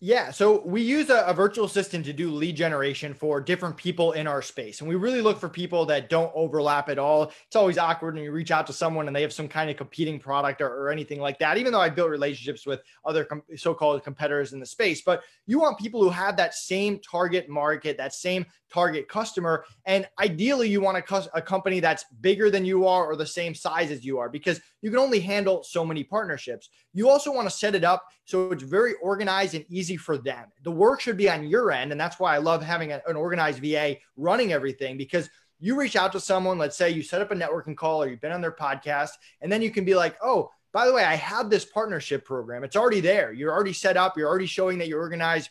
[0.00, 4.12] Yeah, so we use a, a, virtual assistant to do lead generation for different people
[4.12, 4.80] in our space.
[4.80, 7.32] And we really look for people that don't overlap at all.
[7.48, 9.76] It's always awkward when you reach out to someone and they have some kind of
[9.76, 13.42] competing product or, or anything like that, even though I built relationships with other com-
[13.56, 15.02] so called competitors in the space.
[15.02, 19.64] But you want people who have that same target market, that same target customer.
[19.84, 23.52] And ideally, you want a, a company that's bigger than you are or the same
[23.52, 26.68] size as you are because you can only handle so many partnerships.
[26.92, 30.46] You also want to set it up so it's very organized and easy for them.
[30.62, 31.92] The work should be on your end.
[31.92, 35.28] And that's why I love having an organized VA running everything because
[35.60, 38.20] you reach out to someone, let's say you set up a networking call or you've
[38.20, 39.10] been on their podcast,
[39.40, 42.62] and then you can be like, oh, by the way, I have this partnership program.
[42.62, 43.32] It's already there.
[43.32, 44.16] You're already set up.
[44.16, 45.50] You're already showing that you're organized.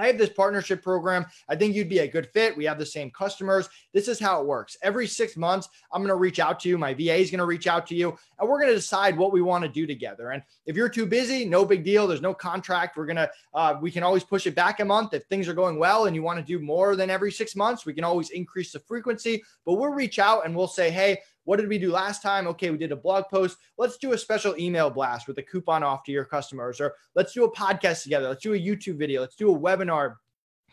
[0.00, 1.26] I have this partnership program.
[1.48, 2.56] I think you'd be a good fit.
[2.56, 3.68] We have the same customers.
[3.92, 4.76] This is how it works.
[4.82, 6.78] Every six months, I'm going to reach out to you.
[6.78, 9.32] My VA is going to reach out to you, and we're going to decide what
[9.32, 10.30] we want to do together.
[10.30, 12.06] And if you're too busy, no big deal.
[12.06, 12.96] There's no contract.
[12.96, 15.12] We're going to, uh, we can always push it back a month.
[15.12, 17.84] If things are going well and you want to do more than every six months,
[17.84, 21.58] we can always increase the frequency, but we'll reach out and we'll say, hey, what
[21.58, 22.46] did we do last time?
[22.48, 23.58] Okay, we did a blog post.
[23.78, 27.32] Let's do a special email blast with a coupon off to your customers, or let's
[27.32, 28.28] do a podcast together.
[28.28, 29.20] Let's do a YouTube video.
[29.20, 30.16] Let's do a webinar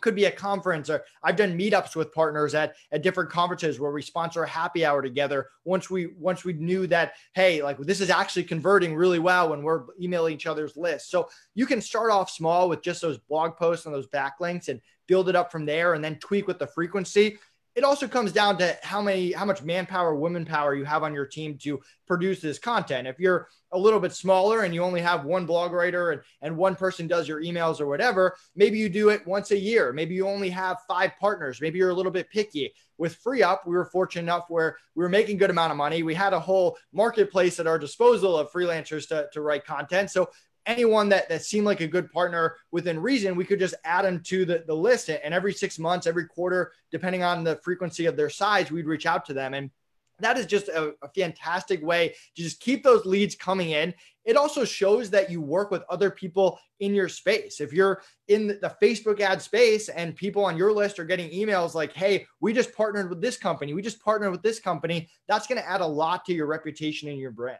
[0.01, 3.91] could be a conference or I've done meetups with partners at, at different conferences where
[3.91, 5.47] we sponsor a happy hour together.
[5.65, 9.63] Once we once we knew that, hey, like this is actually converting really well when
[9.63, 11.09] we're emailing each other's lists.
[11.09, 14.81] So you can start off small with just those blog posts and those backlinks and
[15.07, 17.37] build it up from there and then tweak with the frequency
[17.77, 21.13] it also comes down to how many how much manpower women power you have on
[21.13, 23.07] your team to produce this content.
[23.07, 26.57] If you're a little bit smaller and you only have one blog writer and, and
[26.57, 29.93] one person does your emails or whatever maybe you do it once a year.
[29.93, 31.61] Maybe you only have five partners.
[31.61, 32.73] Maybe you're a little bit picky.
[32.97, 36.01] With FreeUp we were fortunate enough where we were making good amount of money.
[36.01, 40.09] We had a whole marketplace at our disposal of freelancers to, to write content.
[40.09, 40.31] So
[40.67, 44.21] anyone that, that seemed like a good partner within reason, we could just add them
[44.25, 45.09] to the, the list.
[45.09, 49.05] And every six months, every quarter, depending on the frequency of their size, we'd reach
[49.05, 49.53] out to them.
[49.53, 49.71] And
[50.19, 53.93] that is just a, a, fantastic way to just keep those leads coming in.
[54.25, 57.61] It also shows that you work with other people in your space.
[57.61, 61.75] If you're in the Facebook ad space and people on your list are getting emails
[61.75, 65.47] like, hey, we just partnered with this company, we just partnered with this company, that's
[65.47, 67.59] going to add a lot to your reputation and your brand.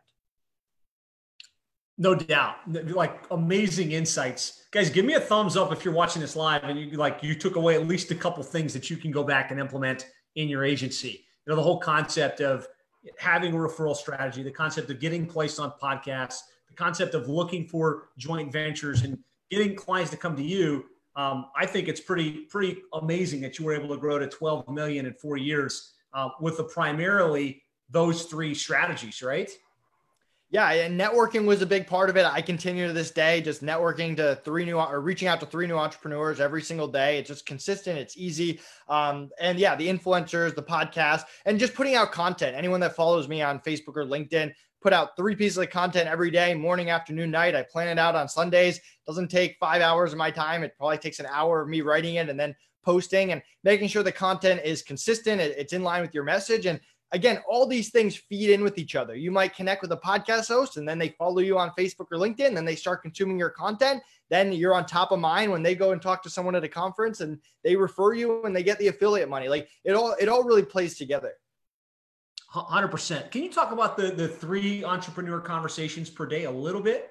[1.98, 2.58] No doubt.
[2.68, 4.66] Like amazing insights.
[4.72, 7.34] Guys, give me a thumbs up if you're watching this live and you like you
[7.34, 10.48] took away at least a couple things that you can go back and implement in
[10.48, 11.26] your agency.
[11.46, 12.68] You know, the whole concept of
[13.18, 17.68] having a referral strategy, the concept of getting placed on podcasts, the concept of looking
[17.68, 19.18] for joint ventures and
[19.50, 20.86] getting clients to come to you.
[21.16, 24.70] Um, I think it's pretty pretty amazing that you were able to grow to 12
[24.70, 29.50] million in four years uh, with the primarily those three strategies, right?
[30.50, 32.26] Yeah, and networking was a big part of it.
[32.26, 35.68] I continue to this day, just networking to three new or reaching out to three
[35.68, 37.18] new entrepreneurs every single day.
[37.18, 38.62] It's just consistent, it's easy.
[38.88, 42.56] Um, and yeah, the influencers, the podcast, and just putting out content.
[42.56, 46.32] Anyone that follows me on Facebook or LinkedIn, put out three pieces of content every
[46.32, 47.54] day, morning, afternoon, night.
[47.54, 48.80] I plan it out on Sundays.
[49.06, 50.64] Doesn't take five hours of my time.
[50.64, 52.56] It probably takes an hour of me writing it and then
[52.86, 55.42] posting and making sure the content is consistent.
[55.42, 56.66] It's in line with your message.
[56.68, 56.80] And
[57.12, 59.15] again, all these things feed in with each other.
[59.15, 62.17] You might connect with a podcast host and then they follow you on Facebook or
[62.17, 64.02] LinkedIn, then they start consuming your content.
[64.30, 66.70] Then you're on top of mind when they go and talk to someone at a
[66.70, 69.48] conference and they refer you and they get the affiliate money.
[69.48, 71.34] Like it all, it all really plays together.
[72.54, 73.32] 100%.
[73.32, 77.10] Can you talk about the, the three entrepreneur conversations per day a little bit?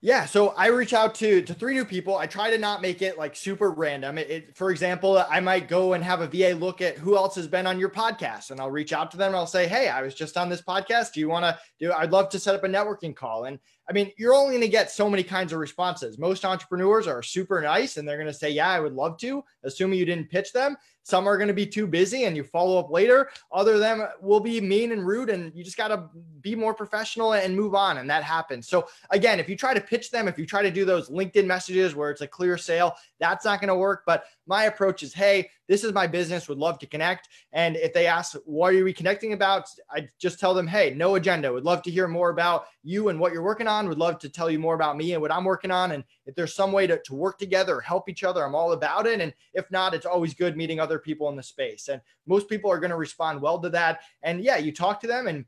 [0.00, 2.16] Yeah, so I reach out to to three new people.
[2.16, 4.16] I try to not make it like super random.
[4.16, 7.34] It, it, for example, I might go and have a VA look at who else
[7.34, 9.28] has been on your podcast, and I'll reach out to them.
[9.28, 11.14] and I'll say, "Hey, I was just on this podcast.
[11.14, 11.92] Do you want to do?
[11.92, 13.58] I'd love to set up a networking call." And
[13.88, 16.18] I mean, you're only going to get so many kinds of responses.
[16.18, 19.42] Most entrepreneurs are super nice and they're going to say, Yeah, I would love to,
[19.64, 20.76] assuming you didn't pitch them.
[21.08, 23.30] Some are going to be too busy and you follow up later.
[23.50, 26.10] Other them will be mean and rude, and you just got to
[26.42, 27.96] be more professional and move on.
[27.96, 28.68] And that happens.
[28.68, 31.46] So, again, if you try to pitch them, if you try to do those LinkedIn
[31.46, 34.02] messages where it's a clear sale, that's not going to work.
[34.04, 37.28] But my approach is hey, this is my business, would love to connect.
[37.52, 39.68] And if they ask, what are we connecting about?
[39.90, 41.52] I just tell them, hey, no agenda.
[41.52, 43.88] Would love to hear more about you and what you're working on.
[43.88, 45.92] Would love to tell you more about me and what I'm working on.
[45.92, 49.06] And if there's some way to, to work together, help each other, I'm all about
[49.06, 49.20] it.
[49.20, 51.88] And if not, it's always good meeting other people in the space.
[51.88, 54.00] And most people are going to respond well to that.
[54.22, 55.44] And yeah, you talk to them and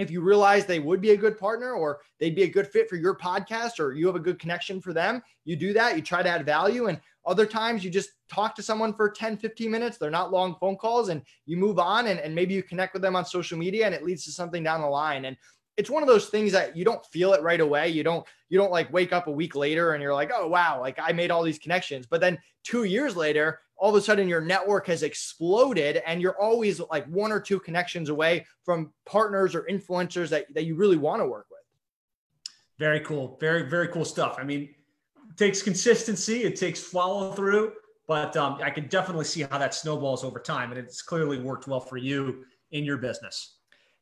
[0.00, 2.88] if you realize they would be a good partner or they'd be a good fit
[2.88, 5.96] for your podcast or you have a good connection for them, you do that.
[5.96, 6.86] You try to add value.
[6.86, 9.98] And other times you just talk to someone for 10, 15 minutes.
[9.98, 13.02] They're not long phone calls and you move on and, and maybe you connect with
[13.02, 15.24] them on social media and it leads to something down the line.
[15.24, 15.36] And
[15.80, 17.88] it's one of those things that you don't feel it right away.
[17.88, 20.78] You don't, you don't like wake up a week later and you're like, oh, wow,
[20.78, 22.04] like I made all these connections.
[22.06, 26.38] But then two years later, all of a sudden your network has exploded and you're
[26.38, 30.98] always like one or two connections away from partners or influencers that, that you really
[30.98, 31.60] want to work with.
[32.78, 33.38] Very cool.
[33.40, 34.36] Very, very cool stuff.
[34.38, 34.74] I mean,
[35.30, 37.72] it takes consistency, it takes follow through,
[38.06, 40.72] but um, I can definitely see how that snowballs over time.
[40.72, 43.59] And it's clearly worked well for you in your business.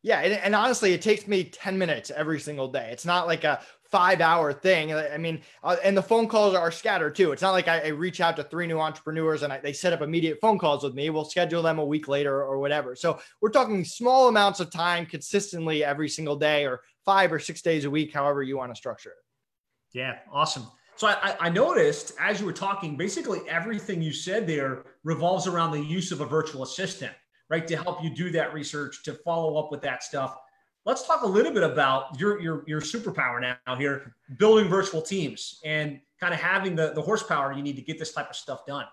[0.09, 2.89] Yeah, and, and, honestly, it takes me 10 minutes every single day.
[2.91, 4.95] It's not like a five hour thing.
[4.95, 7.31] I mean, uh, and the phone calls are scattered too.
[7.33, 9.93] It's not like I, I reach out to three new entrepreneurs and I, they set
[9.93, 11.11] up immediate phone calls with me.
[11.11, 12.97] We'll schedule them a week later or whatever.
[12.97, 17.61] So we're talking small amounts of time consistently every single day or five or six
[17.61, 19.99] days a week, however you want to structure it.
[19.99, 20.67] Yeah, awesome.
[20.97, 25.73] So I, I noticed as you were talking, basically everything you said there revolves around
[25.73, 27.13] the use of a virtual assistant,
[27.49, 27.67] right?
[27.67, 30.37] To help you do that research, to follow up with that stuff
[30.89, 35.61] let's talk a little bit about your your your superpower now here, building virtual teams
[35.65, 38.65] and kind of having the the horsepower you need to get this type of stuff
[38.67, 38.87] done.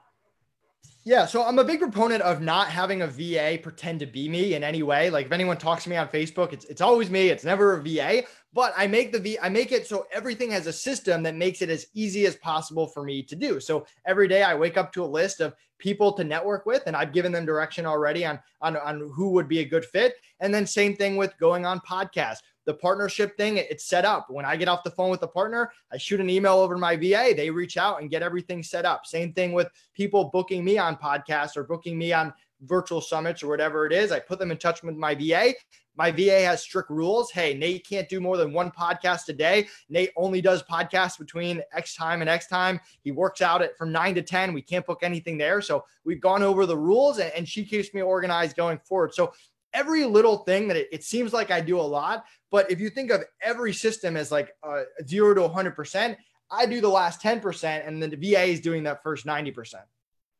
[1.08, 4.56] Yeah, so I'm a big proponent of not having a VA pretend to be me
[4.56, 5.12] in any way.
[5.12, 7.30] Like if anyone talks to me on Facebook, it's it's always me.
[7.30, 10.66] It's never a VA, but I make the V I make it so everything has
[10.66, 13.60] a system that makes it as easy as possible for me to do.
[13.60, 16.96] So every day I wake up to a list of people to network with and
[16.96, 20.16] I've given them direction already on on on who would be a good fit.
[20.40, 24.28] And then same thing with going on podcasts the partnership thing, it's set up.
[24.30, 26.80] When I get off the phone with a partner, I shoot an email over to
[26.80, 27.34] my VA.
[27.36, 29.06] They reach out and get everything set up.
[29.06, 33.48] Same thing with people booking me on podcasts or booking me on virtual summits or
[33.48, 34.12] whatever it is.
[34.12, 35.54] I put them in touch with my VA.
[35.98, 37.32] My VA has strict rules.
[37.32, 39.68] Hey, Nate can't do more than one podcast a day.
[39.88, 42.80] Nate only does podcasts between X time and X time.
[43.04, 44.54] He works out at from nine to 10.
[44.54, 45.62] We can't book anything there.
[45.62, 49.14] So we've gone over the rules and, and she keeps me organized going forward.
[49.14, 49.34] So
[49.76, 52.90] every little thing that it, it, seems like I do a lot, but if you
[52.90, 56.16] think of every system as like uh, zero to 100%,
[56.50, 59.76] I do the last 10%, and then the VA is doing that first 90%.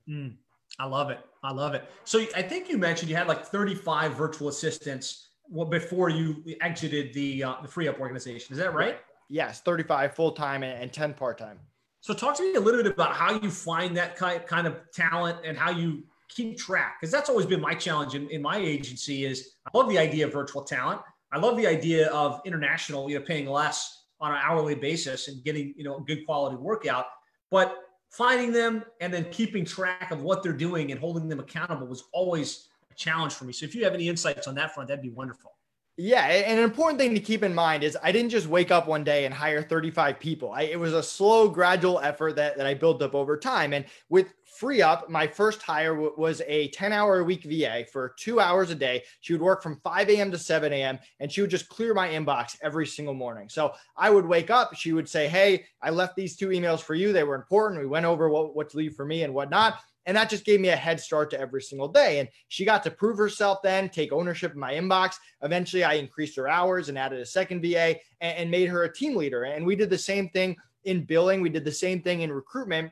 [0.10, 0.36] Mm,
[0.80, 1.20] I love it.
[1.44, 1.84] I love it.
[2.06, 5.30] So I think you mentioned you had like 35 virtual assistants
[5.70, 8.54] before you exited the, uh, the FreeUp organization.
[8.54, 9.00] Is that right?
[9.30, 11.60] Yes, 35 full time and 10 part time.
[12.02, 15.40] So talk to me a little bit about how you find that kind of talent
[15.44, 16.04] and how you
[16.36, 19.90] keep track because that's always been my challenge in, in my agency is i love
[19.90, 21.00] the idea of virtual talent
[21.32, 25.44] i love the idea of international you know paying less on an hourly basis and
[25.44, 27.06] getting you know a good quality workout
[27.52, 27.78] but
[28.12, 32.04] finding them and then keeping track of what they're doing and holding them accountable was
[32.14, 35.02] always a challenge for me so if you have any insights on that front that'd
[35.02, 35.56] be wonderful
[35.98, 38.86] yeah, and an important thing to keep in mind is I didn't just wake up
[38.86, 40.52] one day and hire 35 people.
[40.52, 43.72] I, it was a slow, gradual effort that, that I built up over time.
[43.72, 48.40] And with FreeUp, my first hire was a 10 hour a week VA for two
[48.40, 49.04] hours a day.
[49.22, 50.32] She would work from 5 a.m.
[50.32, 51.00] to 7 a.m.
[51.20, 53.50] and she would just clear my inbox every single morning.
[53.50, 56.96] So I would wake up, she would say, Hey, I left these two emails for
[56.96, 57.14] you.
[57.14, 57.82] They were important.
[57.82, 59.80] We went over what, what to leave for me and whatnot.
[60.06, 62.20] And that just gave me a head start to every single day.
[62.20, 65.16] And she got to prove herself then, take ownership of my inbox.
[65.42, 68.94] Eventually, I increased her hours and added a second VA and, and made her a
[68.94, 69.46] team leader.
[69.46, 72.92] And we did the same thing in billing, we did the same thing in recruitment.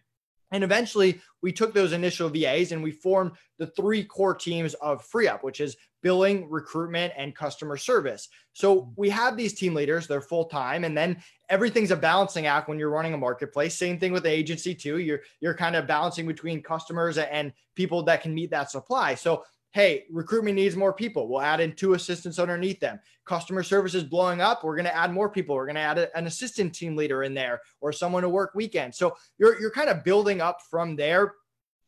[0.54, 5.06] And eventually, we took those initial VAs and we formed the three core teams of
[5.06, 8.30] FreeUp, which is billing, recruitment, and customer service.
[8.54, 11.18] So we have these team leaders, they're full time, and then
[11.50, 13.76] everything's a balancing act when you're running a marketplace.
[13.76, 15.00] Same thing with the agency too.
[15.00, 19.16] You're you're kind of balancing between customers and people that can meet that supply.
[19.16, 21.28] So hey, recruitment needs more people.
[21.28, 23.00] We'll add in two assistants underneath them.
[23.26, 24.64] Customer service is blowing up.
[24.64, 25.56] We're going to add more people.
[25.56, 28.52] We're going to add a, an assistant team leader in there or someone to work
[28.54, 28.98] weekends.
[28.98, 31.34] So you're, you're kind of building up from there.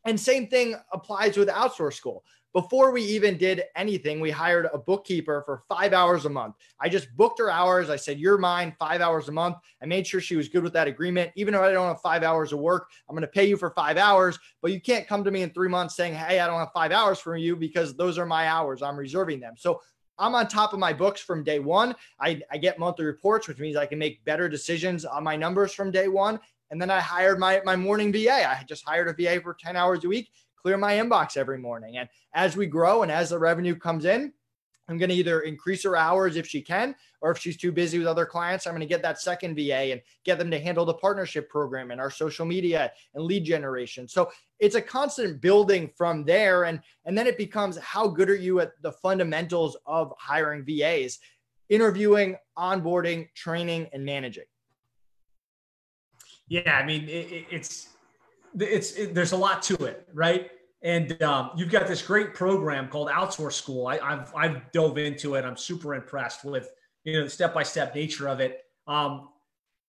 [0.04, 2.24] And same thing applies with outsource school.
[2.56, 6.54] Before we even did anything, we hired a bookkeeper for five hours a month.
[6.80, 7.90] I just booked her hours.
[7.90, 9.56] I said, You're mine, five hours a month.
[9.82, 11.32] I made sure she was good with that agreement.
[11.36, 13.72] Even if I don't have five hours of work, I'm going to pay you for
[13.72, 14.38] five hours.
[14.62, 16.92] But you can't come to me in three months saying, Hey, I don't have five
[16.92, 18.80] hours for you because those are my hours.
[18.80, 19.52] I'm reserving them.
[19.58, 19.82] So
[20.18, 21.94] I'm on top of my books from day one.
[22.18, 25.74] I, I get monthly reports, which means I can make better decisions on my numbers
[25.74, 26.40] from day one.
[26.70, 28.48] And then I hired my, my morning VA.
[28.48, 30.30] I just hired a VA for 10 hours a week,
[30.66, 31.96] clear my inbox every morning.
[31.96, 34.32] And as we grow and as the revenue comes in,
[34.88, 37.98] I'm going to either increase her hours if she can, or if she's too busy
[37.98, 40.84] with other clients, I'm going to get that second VA and get them to handle
[40.84, 44.08] the partnership program and our social media and lead generation.
[44.08, 46.64] So it's a constant building from there.
[46.64, 51.20] And, and then it becomes how good are you at the fundamentals of hiring VAs,
[51.68, 54.46] interviewing, onboarding, training, and managing.
[56.48, 57.90] Yeah, I mean, it, it's
[58.58, 60.50] it's it, there's a lot to it, right?
[60.82, 63.86] And um, you've got this great program called Outsource School.
[63.86, 65.44] I, have I've dove into it.
[65.44, 66.70] I'm super impressed with
[67.04, 68.62] you know the step by step nature of it.
[68.86, 69.28] Um,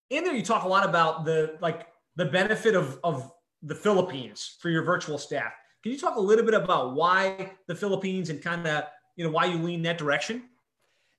[0.09, 3.31] in there, you talk a lot about the like the benefit of of
[3.63, 5.53] the Philippines for your virtual staff.
[5.83, 9.31] Can you talk a little bit about why the Philippines and kind of you know
[9.31, 10.43] why you lean that direction?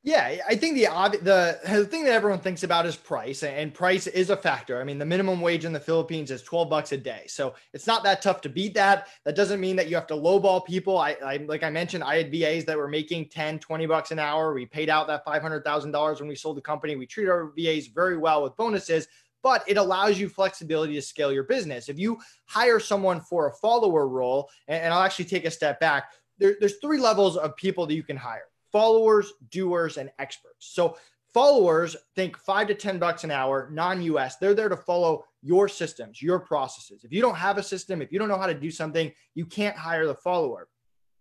[0.04, 0.84] Yeah, I think the
[1.22, 4.80] the the thing that everyone thinks about is price, and price is a factor.
[4.80, 7.86] I mean, the minimum wage in the Philippines is 12 bucks a day, so it's
[7.86, 9.08] not that tough to beat that.
[9.24, 10.98] That doesn't mean that you have to lowball people.
[10.98, 14.20] I, I like I mentioned, I had VAs that were making 10, 20 bucks an
[14.20, 14.54] hour.
[14.54, 16.94] We paid out that $500,000 when we sold the company.
[16.94, 19.08] We treat our VAs very well with bonuses,
[19.42, 21.88] but it allows you flexibility to scale your business.
[21.88, 25.80] If you hire someone for a follower role, and, and I'll actually take a step
[25.80, 30.66] back, there, there's three levels of people that you can hire followers, doers, and experts.
[30.72, 30.96] So
[31.32, 34.36] followers think five to 10 bucks an hour, non-US.
[34.36, 37.04] They're there to follow your systems, your processes.
[37.04, 39.46] If you don't have a system, if you don't know how to do something, you
[39.46, 40.68] can't hire the follower.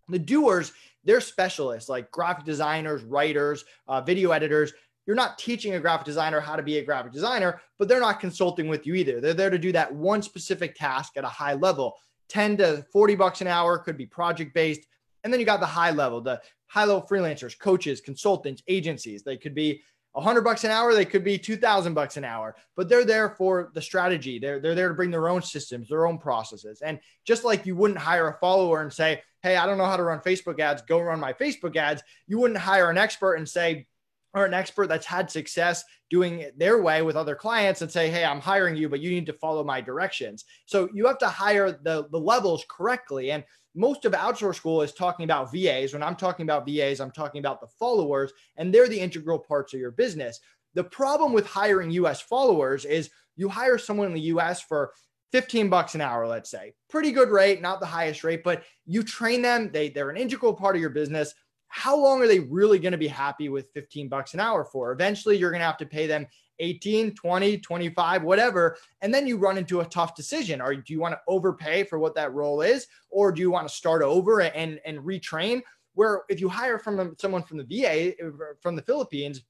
[0.10, 0.72] The doers,
[1.04, 4.74] they're specialists like graphic designers, writers, uh, video editors.
[5.06, 8.20] You're not teaching a graphic designer how to be a graphic designer, but they're not
[8.20, 9.22] consulting with you either.
[9.22, 11.96] They're there to do that one specific task at a high level.
[12.30, 14.82] 10 to 40 bucks an hour could be project based.
[15.24, 19.24] And then you got the high level, the high level freelancers, coaches, consultants, agencies.
[19.24, 19.82] They could be
[20.16, 20.94] a hundred bucks an hour.
[20.94, 24.40] They could be 2000 bucks an hour, but they're there for the strategy.
[24.40, 26.82] They're, they're there to bring their own systems, their own processes.
[26.82, 29.96] And just like you wouldn't hire a follower and say, Hey, I don't know how
[29.96, 30.82] to run Facebook ads.
[30.82, 32.02] Go run my Facebook ads.
[32.28, 33.86] You wouldn't hire an expert and say,
[34.34, 38.10] or an expert that's had success doing it their way with other clients and say,
[38.10, 40.46] Hey, I'm hiring you, but you need to follow my directions.
[40.66, 43.32] So you have to hire the, the levels correctly.
[43.32, 43.44] And
[43.78, 45.94] most of outsource school is talking about VAs.
[45.94, 49.74] When I'm talking about VAs, I'm talking about the followers, and they're the integral parts
[49.74, 50.40] of your business.
[50.74, 54.94] The problem with hiring US followers is you hire someone in the US for
[55.32, 56.74] 15 bucks an hour, let's say.
[56.90, 60.54] Pretty good rate, not the highest rate, but you train them, they, they're an integral
[60.54, 61.34] part of your business.
[61.68, 64.92] How long are they really going to be happy with 15 bucks an hour for?
[64.92, 66.26] Eventually, you're going to have to pay them
[66.60, 68.78] 18, 20, 25, whatever.
[69.02, 70.62] And then you run into a tough decision.
[70.62, 72.88] Or do you want to overpay for what that role is?
[73.10, 75.62] Or do you want to start over and, and retrain?
[75.94, 78.14] Where if you hire from someone from the VA,
[78.62, 79.42] from the Philippines,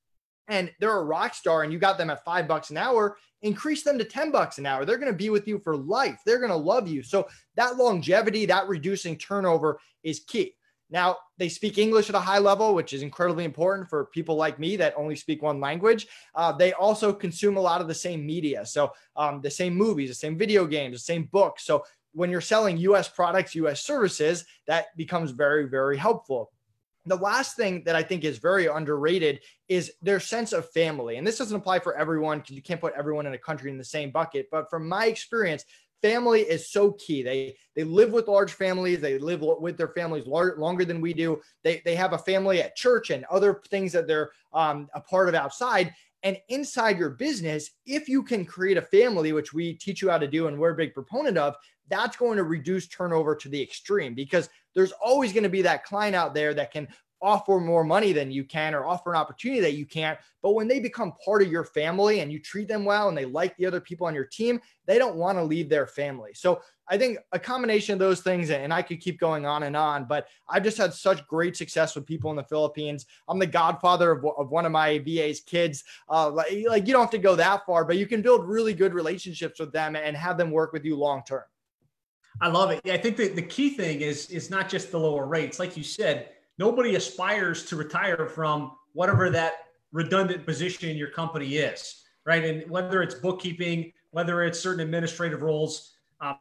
[0.47, 3.83] and they're a rock star and you got them at five bucks an hour, increase
[3.83, 4.85] them to 10 bucks an hour.
[4.85, 6.19] They're going to be with you for life.
[6.25, 7.03] They're going to love you.
[7.03, 10.55] So that longevity, that reducing turnover is key.
[10.89, 14.57] Now, they speak English at a high level, which is incredibly important for people like
[14.57, 16.07] me that only speak one language.
[16.33, 18.65] Uh, they also consume a lot of the same media.
[18.65, 21.65] So, um, the same movies, the same video games, the same books.
[21.65, 21.83] So,
[22.13, 26.51] when you're selling US products, US services, that becomes very, very helpful.
[27.05, 31.17] The last thing that I think is very underrated is their sense of family.
[31.17, 33.77] And this doesn't apply for everyone because you can't put everyone in a country in
[33.77, 34.47] the same bucket.
[34.51, 35.63] But from my experience,
[36.01, 37.23] family is so key.
[37.23, 39.01] They they live with large families.
[39.01, 41.41] They live with their families lar- longer than we do.
[41.63, 45.29] They they have a family at church and other things that they're um, a part
[45.29, 45.93] of outside.
[46.23, 50.17] And inside your business, if you can create a family, which we teach you how
[50.17, 51.55] to do and we're a big proponent of,
[51.89, 55.83] that's going to reduce turnover to the extreme because there's always going to be that
[55.83, 56.87] client out there that can
[57.21, 60.19] offer more money than you can or offer an opportunity that you can't.
[60.41, 63.25] But when they become part of your family and you treat them well and they
[63.25, 66.31] like the other people on your team, they don't want to leave their family.
[66.33, 69.75] So I think a combination of those things, and I could keep going on and
[69.75, 73.05] on, but I've just had such great success with people in the Philippines.
[73.27, 75.83] I'm the godfather of, of one of my VA's kids.
[76.09, 78.73] Uh, like, like you don't have to go that far, but you can build really
[78.73, 81.43] good relationships with them and have them work with you long term.
[82.39, 82.81] I love it.
[82.85, 85.75] Yeah, I think that the key thing is is not just the lower rates, like
[85.75, 89.53] you said nobody aspires to retire from whatever that
[89.91, 92.43] redundant position in your company is, right?
[92.43, 96.37] And whether it's bookkeeping, whether it's certain administrative roles, um,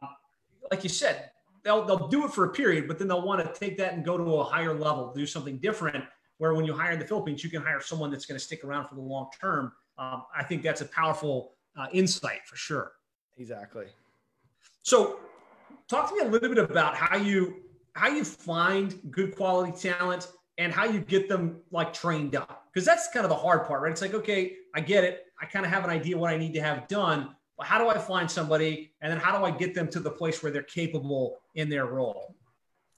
[0.71, 1.31] like you said,
[1.63, 4.03] they'll they'll do it for a period, but then they'll want to take that and
[4.03, 6.03] go to a higher level, do something different.
[6.39, 8.63] Where when you hire in the Philippines, you can hire someone that's going to stick
[8.63, 9.71] around for the long term.
[9.97, 12.91] Um, I think that's a powerful uh, insight for sure.
[13.37, 13.85] Exactly.
[14.83, 15.19] So,
[15.87, 17.63] talk to me a little bit about how you
[17.97, 20.27] how you find good quality talent
[20.59, 23.81] and how you get them like trained up because that's kind of the hard part,
[23.81, 23.91] right?
[23.91, 25.25] It's like, okay, I get it.
[25.41, 27.35] I kind of have an idea what I need to have done.
[27.57, 30.11] But how do I find somebody and then how do I get them to the
[30.11, 32.35] place where they're capable in their role?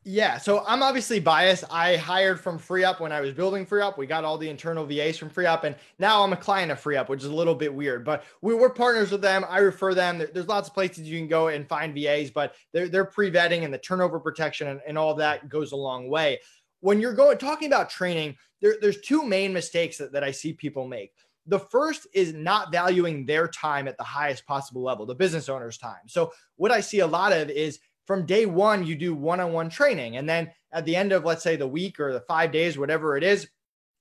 [0.05, 1.65] Yeah, so I'm obviously biased.
[1.69, 3.97] I hired from FreeUp when I was building FreeUp.
[3.97, 7.09] We got all the internal VAs from FreeUp, and now I'm a client of FreeUp,
[7.09, 8.05] which is a little bit weird.
[8.05, 9.43] But we, are partners with them.
[9.49, 10.19] I refer them.
[10.33, 13.73] There's lots of places you can go and find VAs, but they're, they're pre-vetting and
[13.73, 16.39] the turnover protection and, and all that goes a long way.
[16.79, 20.53] When you're going talking about training, there, there's two main mistakes that, that I see
[20.53, 21.11] people make.
[21.45, 25.77] The first is not valuing their time at the highest possible level, the business owner's
[25.77, 26.07] time.
[26.07, 27.79] So what I see a lot of is
[28.09, 30.17] from day one, you do one on one training.
[30.17, 33.15] And then at the end of, let's say, the week or the five days, whatever
[33.15, 33.47] it is,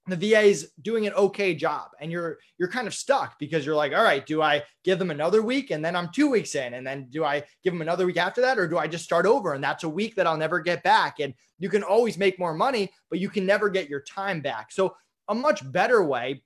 [0.07, 3.77] the VA is doing an okay job and you're you're kind of stuck because you're
[3.77, 6.73] like all right do I give them another week and then I'm 2 weeks in?
[6.73, 9.27] And then do I give them another week after that or do I just start
[9.27, 9.53] over?
[9.53, 11.21] And that's a week that I'll never get back.
[11.21, 14.73] And you can always make more money but you can never get your time back.
[14.73, 14.97] So
[15.29, 16.43] a much better way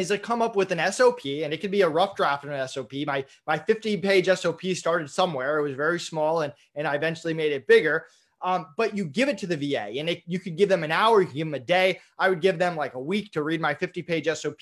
[0.00, 2.50] is to come up with an SOP, and it could be a rough draft of
[2.50, 2.92] an SOP.
[3.06, 5.58] My my 50 page SOP started somewhere.
[5.58, 8.06] It was very small, and and I eventually made it bigger.
[8.42, 10.90] Um, but you give it to the VA, and it, you could give them an
[10.90, 12.00] hour, you could give them a day.
[12.18, 14.60] I would give them like a week to read my 50 page SOP,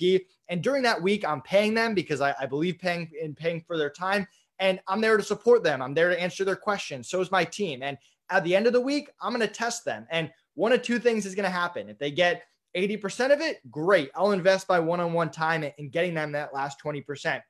[0.49, 3.79] and during that week, I'm paying them because I, I believe paying in paying for
[3.79, 4.27] their time,
[4.59, 5.81] and I'm there to support them.
[5.81, 7.09] I'm there to answer their questions.
[7.09, 7.97] So is my team, and
[8.31, 10.99] at the end of the week, I'm going to test them, and one of two
[10.99, 11.89] things is going to happen.
[11.89, 12.43] If they get
[12.77, 14.11] 80% of it, great.
[14.15, 17.41] I'll invest my one on one time in getting them that last 20%.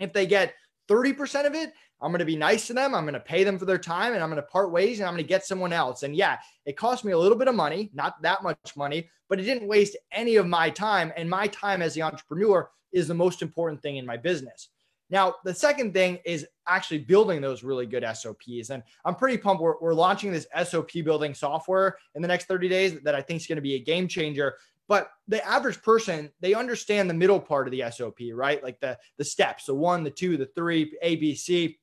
[0.00, 0.54] If they get
[0.88, 2.94] 30% of it, I'm going to be nice to them.
[2.94, 5.06] I'm going to pay them for their time and I'm going to part ways and
[5.06, 6.02] I'm going to get someone else.
[6.02, 9.38] And yeah, it cost me a little bit of money, not that much money, but
[9.38, 11.12] it didn't waste any of my time.
[11.16, 14.68] And my time as the entrepreneur is the most important thing in my business.
[15.12, 18.70] Now, the second thing is actually building those really good SOPs.
[18.70, 19.62] And I'm pretty pumped.
[19.62, 23.42] We're, we're launching this SOP building software in the next 30 days that I think
[23.42, 24.54] is going to be a game changer.
[24.88, 28.62] But the average person, they understand the middle part of the SOP, right?
[28.64, 31.78] Like the, the steps, the one, the two, the three, A, B, C,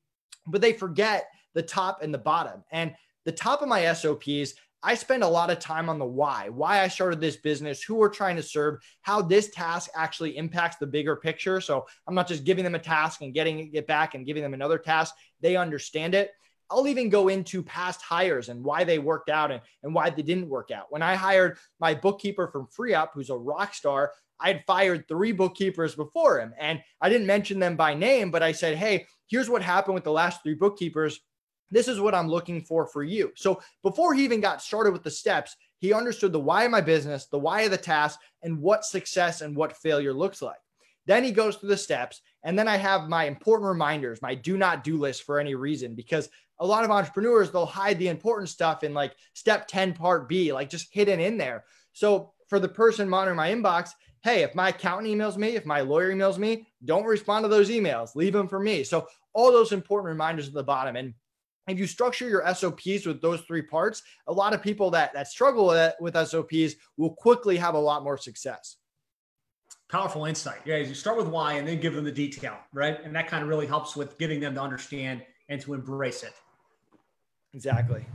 [0.48, 2.64] but they forget the top and the bottom.
[2.72, 6.48] And the top of my SOPs, I spend a lot of time on the why,
[6.48, 10.76] why I started this business, who we're trying to serve, how this task actually impacts
[10.76, 11.60] the bigger picture.
[11.60, 14.54] So I'm not just giving them a task and getting it back and giving them
[14.54, 15.14] another task.
[15.40, 16.30] They understand it.
[16.70, 20.22] I'll even go into past hires and why they worked out and, and why they
[20.22, 20.86] didn't work out.
[20.88, 25.32] When I hired my bookkeeper from FreeUp, who's a rock star, I had fired three
[25.32, 26.54] bookkeepers before him.
[26.58, 30.04] And I didn't mention them by name, but I said, hey, here's what happened with
[30.04, 31.20] the last three bookkeepers
[31.70, 33.32] this is what I'm looking for for you.
[33.36, 36.80] So before he even got started with the steps, he understood the why of my
[36.80, 40.58] business, the why of the task, and what success and what failure looks like.
[41.06, 42.20] Then he goes through the steps.
[42.42, 45.94] And then I have my important reminders, my do not do list for any reason,
[45.94, 50.28] because a lot of entrepreneurs, they'll hide the important stuff in like step 10, part
[50.28, 51.64] B, like just hidden in there.
[51.92, 53.90] So for the person monitoring my inbox,
[54.22, 57.70] hey, if my accountant emails me, if my lawyer emails me, don't respond to those
[57.70, 58.84] emails, leave them for me.
[58.84, 60.96] So all those important reminders at the bottom.
[60.96, 61.14] And
[61.68, 65.28] if you structure your SOPs with those three parts, a lot of people that that
[65.28, 68.76] struggle with, with SOPs will quickly have a lot more success.
[69.88, 70.60] Powerful insight.
[70.64, 72.98] Yeah, you start with why and then give them the detail, right?
[73.02, 76.34] And that kind of really helps with getting them to understand and to embrace it.
[77.54, 78.06] Exactly.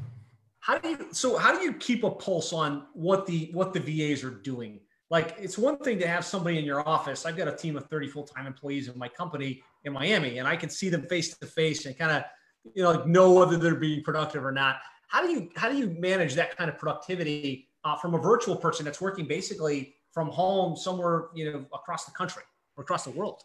[0.59, 3.79] How do you so how do you keep a pulse on what the what the
[3.79, 4.79] VAs are doing?
[5.11, 7.25] Like it's one thing to have somebody in your office.
[7.25, 10.55] I've got a team of 30 full-time employees in my company in Miami, and I
[10.55, 12.23] can see them face to face and kind of
[12.73, 14.77] you know like know whether they're being productive or not.
[15.07, 18.55] How do you how do you manage that kind of productivity uh, from a virtual
[18.55, 22.43] person that's working basically from home somewhere you know across the country
[22.75, 23.43] or across the world?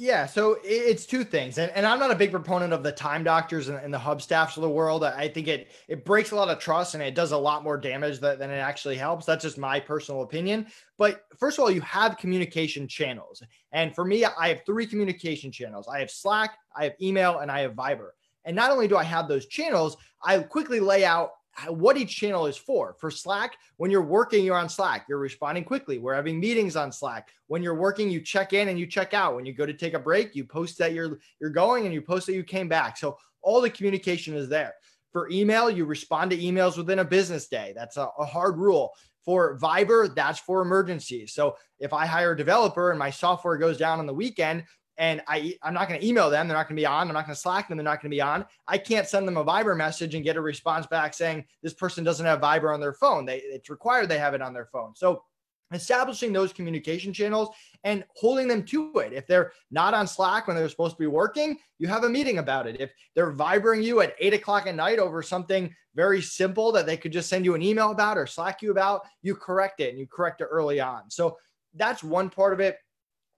[0.00, 3.24] Yeah, so it's two things, and, and I'm not a big proponent of the time
[3.24, 5.02] doctors and, and, the Hubstaffs of the world.
[5.02, 7.76] I think it it breaks a lot of trust and it does a lot more
[7.76, 9.26] damage than, than it actually helps.
[9.26, 10.68] That's just my personal opinion.
[10.98, 13.42] But first of all, you have communication channels,
[13.72, 15.88] and for me, I have three communication channels.
[15.88, 18.10] I have Slack, I have email, and I have Viber.
[18.44, 21.32] And not only do I have those channels, I quickly lay out
[21.66, 22.94] what each channel is for.
[22.98, 25.98] For Slack, when you're working, you're on Slack, you're responding quickly.
[25.98, 27.28] We're having meetings on Slack.
[27.48, 29.34] When you're working, you check in and you check out.
[29.34, 32.00] When you go to take a break, you post that you're you're going and you
[32.00, 32.96] post that you came back.
[32.96, 34.74] So all the communication is there.
[35.12, 37.72] For email, you respond to emails within a business day.
[37.74, 38.92] That's a, a hard rule.
[39.24, 41.34] For Viber, that's for emergencies.
[41.34, 44.64] So if I hire a developer and my software goes down on the weekend,
[44.98, 46.48] and I, I'm not going to email them.
[46.48, 47.08] They're not going to be on.
[47.08, 47.78] I'm not going to Slack them.
[47.78, 48.44] They're not going to be on.
[48.66, 52.02] I can't send them a Viber message and get a response back saying this person
[52.04, 53.24] doesn't have Viber on their phone.
[53.24, 54.94] They, it's required they have it on their phone.
[54.96, 55.22] So
[55.72, 57.50] establishing those communication channels
[57.84, 59.12] and holding them to it.
[59.12, 62.38] If they're not on Slack when they're supposed to be working, you have a meeting
[62.38, 62.80] about it.
[62.80, 66.96] If they're vibering you at eight o'clock at night over something very simple that they
[66.96, 69.98] could just send you an email about or Slack you about, you correct it and
[69.98, 71.10] you correct it early on.
[71.10, 71.36] So
[71.74, 72.78] that's one part of it.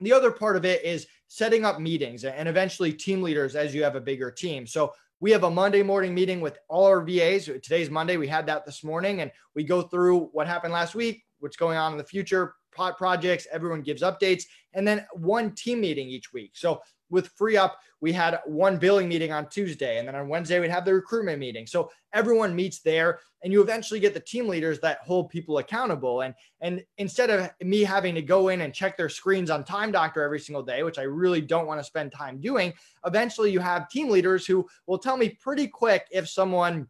[0.01, 3.83] The other part of it is setting up meetings and eventually team leaders as you
[3.83, 4.67] have a bigger team.
[4.67, 7.45] So we have a Monday morning meeting with all our VAs.
[7.45, 8.17] Today's Monday.
[8.17, 11.77] We had that this morning and we go through what happened last week, what's going
[11.77, 13.47] on in the future, pot projects.
[13.53, 16.53] Everyone gives updates, and then one team meeting each week.
[16.55, 16.81] So
[17.11, 20.85] with FreeUp we had one billing meeting on tuesday and then on wednesday we'd have
[20.85, 24.99] the recruitment meeting so everyone meets there and you eventually get the team leaders that
[25.03, 29.09] hold people accountable and and instead of me having to go in and check their
[29.09, 32.41] screens on time doctor every single day which i really don't want to spend time
[32.41, 32.73] doing
[33.07, 36.89] eventually you have team leaders who will tell me pretty quick if someone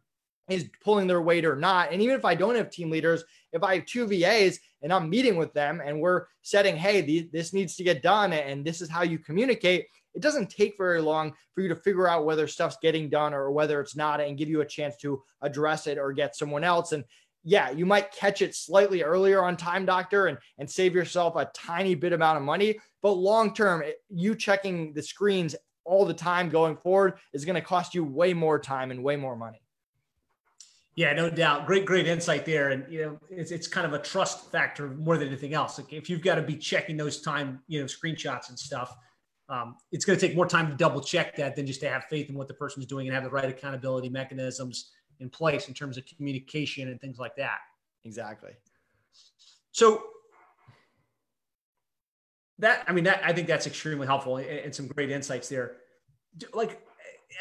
[0.49, 1.91] is pulling their weight or not.
[1.91, 5.09] And even if I don't have team leaders, if I have two VAs and I'm
[5.09, 8.89] meeting with them and we're setting, hey, this needs to get done and this is
[8.89, 12.77] how you communicate, it doesn't take very long for you to figure out whether stuff's
[12.81, 16.13] getting done or whether it's not and give you a chance to address it or
[16.13, 16.91] get someone else.
[16.91, 17.03] And
[17.43, 21.49] yeah, you might catch it slightly earlier on Time Doctor and, and save yourself a
[21.53, 22.79] tiny bit amount of money.
[23.01, 27.61] But long term, you checking the screens all the time going forward is going to
[27.61, 29.61] cost you way more time and way more money.
[30.95, 31.65] Yeah, no doubt.
[31.65, 32.69] Great, great insight there.
[32.69, 35.79] And you know, it's it's kind of a trust factor more than anything else.
[35.79, 38.95] Like if you've got to be checking those time, you know, screenshots and stuff,
[39.51, 42.05] um, it's going to take more time to double check that than just to have
[42.05, 45.73] faith in what the person's doing and have the right accountability mechanisms in place in
[45.73, 47.57] terms of communication and things like that.
[48.05, 48.51] Exactly.
[49.73, 50.03] So
[52.59, 55.77] that I mean that I think that's extremely helpful and, and some great insights there.
[56.53, 56.81] Like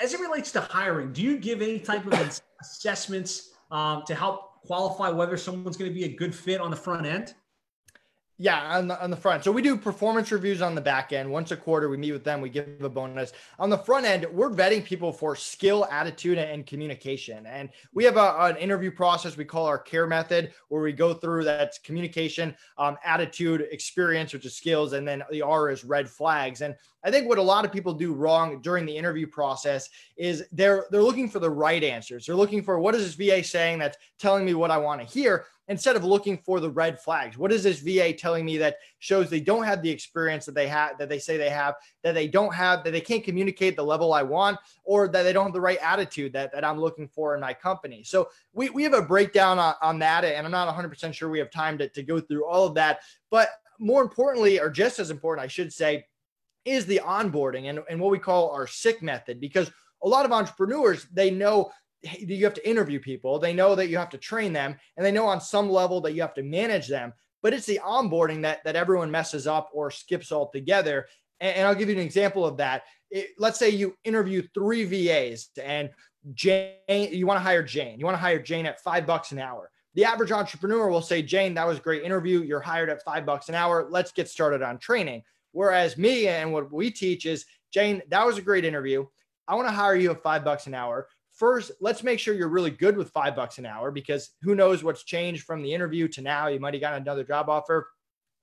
[0.03, 4.63] as it relates to hiring, do you give any type of assessments um, to help
[4.67, 7.35] qualify whether someone's going to be a good fit on the front end?
[8.43, 9.45] Yeah, on the, on the front.
[9.45, 11.31] So we do performance reviews on the back end.
[11.31, 13.35] Once a quarter, we meet with them, we give a bonus.
[13.59, 17.45] On the front end, we're vetting people for skill, attitude, and communication.
[17.45, 21.13] And we have a, an interview process we call our care method, where we go
[21.13, 26.09] through that's communication, um, attitude, experience, which is skills, and then the R is red
[26.09, 26.63] flags.
[26.63, 26.75] And
[27.05, 30.87] I think what a lot of people do wrong during the interview process is they're
[30.91, 32.25] they're looking for the right answers.
[32.25, 35.07] They're looking for what is this VA saying that's telling me what I want to
[35.07, 37.39] hear instead of looking for the red flags.
[37.39, 40.67] What is this VA telling me that shows they don't have the experience that they
[40.67, 43.85] have that they say they have, that they don't have, that they can't communicate the
[43.85, 47.07] level I want, or that they don't have the right attitude that, that I'm looking
[47.07, 48.03] for in my company.
[48.03, 51.39] So we, we have a breakdown on, on that, and I'm not 100% sure we
[51.39, 53.03] have time to, to go through all of that.
[53.31, 56.05] But more importantly, or just as important, I should say,
[56.65, 59.71] is the onboarding and, and what we call our SICK method because
[60.03, 61.71] a lot of entrepreneurs they know
[62.03, 63.39] you have to interview people.
[63.39, 66.15] They know that you have to train them and they know on some level that
[66.15, 69.91] you have to manage them but it's the onboarding that that everyone messes up or
[69.91, 71.07] skips altogether.
[71.41, 72.83] And, and i'll give you an example of that.
[73.11, 75.91] It, let's say you interview three vas and
[76.35, 77.99] jane you want to hire jane.
[77.99, 79.71] You want to hire jane at five bucks an hour.
[79.95, 82.43] The average entrepreneur will say jane that was a great interview.
[82.43, 83.89] You're hired at five bucks an hour.
[83.91, 85.23] Let's get started on training.
[85.53, 89.05] Whereas me and what we teach is, Jane, that was a great interview.
[89.49, 91.09] I want to hire you at five bucks an hour.
[91.41, 94.85] First, let's make sure you're really good with five bucks an hour because who knows
[94.85, 96.49] what's changed from the interview to now.
[96.49, 97.89] You might have gotten another job offer.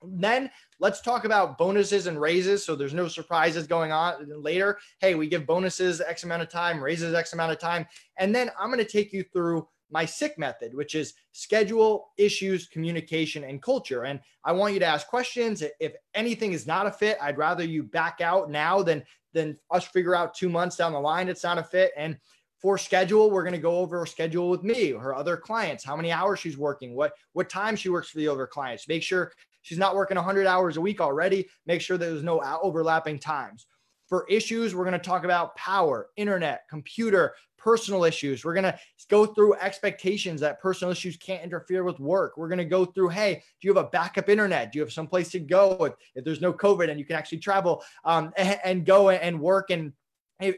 [0.02, 2.66] Then let's talk about bonuses and raises.
[2.66, 4.80] So there's no surprises going on later.
[4.98, 7.86] Hey, we give bonuses X amount of time, raises X amount of time.
[8.16, 12.66] And then I'm going to take you through my SICK method, which is schedule, issues,
[12.66, 14.06] communication, and culture.
[14.06, 15.62] And I want you to ask questions.
[15.78, 19.84] If anything is not a fit, I'd rather you back out now than than us
[19.84, 21.92] figure out two months down the line it's not a fit.
[21.96, 22.18] And
[22.60, 26.10] for schedule, we're going to go over schedule with me, her other clients, how many
[26.10, 28.88] hours she's working, what what time she works for the other clients.
[28.88, 29.32] Make sure
[29.62, 31.48] she's not working 100 hours a week already.
[31.66, 33.66] Make sure there's no overlapping times.
[34.08, 38.42] For issues, we're going to talk about power, internet, computer, personal issues.
[38.42, 38.78] We're going to
[39.10, 42.38] go through expectations that personal issues can't interfere with work.
[42.38, 44.72] We're going to go through, hey, do you have a backup internet?
[44.72, 47.16] Do you have some place to go if, if there's no COVID and you can
[47.16, 49.92] actually travel um, and, and go and work and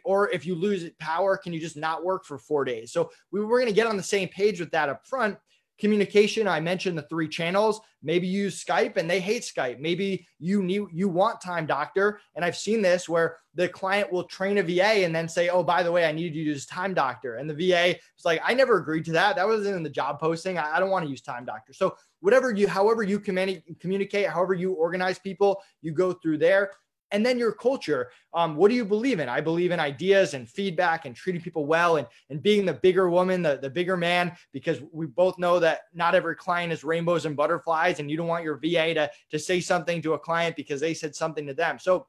[0.04, 2.92] or if you lose power, can you just not work for four days?
[2.92, 5.38] So we were going to get on the same page with that up front
[5.80, 7.80] communication i mentioned the three channels.
[8.02, 9.78] Maybe you use skype and they hate skype.
[9.78, 12.20] Maybe you need you want time doctor.
[12.34, 15.62] And i've seen this where the client will train a va and then say oh
[15.62, 17.36] by the way i need you to use time doctor.
[17.36, 19.36] And the va is like i never agreed to that.
[19.36, 20.58] That wasn't in the job posting.
[20.58, 21.72] I, I don't want to use time doctor.
[21.72, 26.72] So whatever you however you command communicate however you organize people you go through there
[27.12, 28.10] and then your culture.
[28.34, 29.28] Um, what do you believe in?
[29.28, 33.10] I believe in ideas and feedback and treating people well and, and being the bigger
[33.10, 37.26] woman, the, the bigger man, because we both know that not every client is rainbows
[37.26, 40.56] and butterflies, and you don't want your VA to, to say something to a client
[40.56, 41.78] because they said something to them.
[41.78, 42.06] So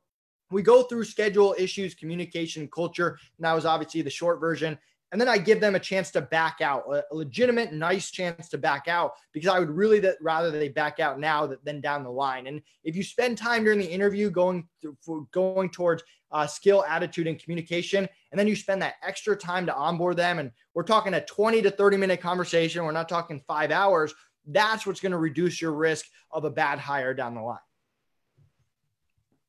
[0.51, 3.17] we go through schedule issues, communication, culture.
[3.37, 4.77] And that was obviously the short version.
[5.11, 8.57] And then I give them a chance to back out, a legitimate, nice chance to
[8.57, 12.09] back out, because I would really that rather they back out now than down the
[12.09, 12.47] line.
[12.47, 17.27] And if you spend time during the interview going through, going towards uh, skill, attitude,
[17.27, 21.13] and communication, and then you spend that extra time to onboard them, and we're talking
[21.13, 24.13] a 20 to 30 minute conversation, we're not talking five hours.
[24.47, 27.59] That's what's going to reduce your risk of a bad hire down the line.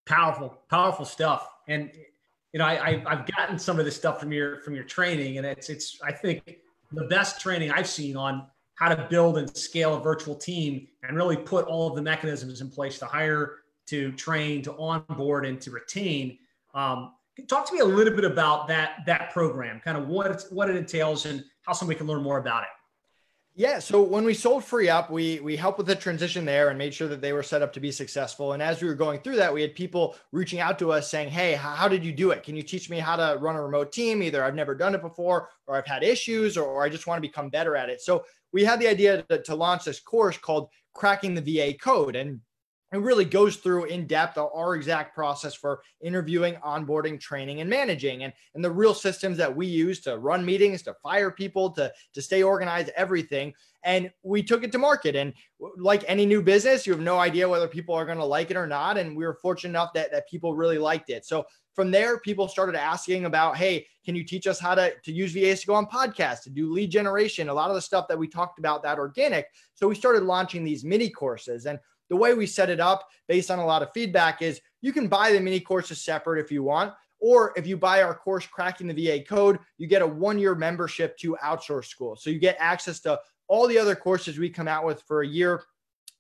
[0.07, 1.49] Powerful, powerful stuff.
[1.69, 1.93] And
[2.53, 5.47] you know, I, I've gotten some of this stuff from your from your training, and
[5.47, 6.59] it's it's I think
[6.93, 11.17] the best training I've seen on how to build and scale a virtual team and
[11.17, 15.61] really put all of the mechanisms in place to hire, to train, to onboard, and
[15.63, 16.39] to retain.
[16.75, 17.15] Um,
[17.49, 20.77] talk to me a little bit about that that program, kind of what what it
[20.77, 22.69] entails and how somebody can learn more about it.
[23.55, 23.81] Yeah.
[23.81, 27.09] So when we sold FreeUp, we we helped with the transition there and made sure
[27.09, 28.55] that they were set up to be successful.
[28.55, 31.29] And as we were going through that, we had people reaching out to us saying,
[31.29, 32.43] "Hey, how did you do it?
[32.43, 34.23] Can you teach me how to run a remote team?
[34.23, 37.19] Either I've never done it before, or I've had issues, or, or I just want
[37.19, 40.39] to become better at it." So we had the idea to, to launch this course
[40.39, 42.41] called Cracking the VA Code, and
[42.93, 48.25] it really goes through in depth our exact process for interviewing, onboarding, training, and managing,
[48.25, 51.91] and, and the real systems that we use to run meetings, to fire people, to,
[52.13, 53.55] to stay organized, everything.
[53.85, 55.17] And we took it to market.
[55.17, 55.33] And
[55.77, 58.57] like any new business, you have no idea whether people are going to like it
[58.57, 58.99] or not.
[58.99, 61.25] And we were fortunate enough that, that people really liked it.
[61.25, 65.13] So from there, people started asking about, hey, can you teach us how to, to
[65.13, 68.07] use VAs to go on podcasts, to do lead generation, a lot of the stuff
[68.09, 69.47] that we talked about that organic.
[69.75, 71.67] So we started launching these mini courses.
[71.67, 71.79] And
[72.13, 75.09] the way we set it up based on a lot of feedback is you can
[75.09, 76.93] buy the mini courses separate if you want.
[77.21, 80.55] Or if you buy our course, Cracking the VA Code, you get a one year
[80.55, 82.15] membership to Outsource School.
[82.15, 85.27] So you get access to all the other courses we come out with for a
[85.27, 85.63] year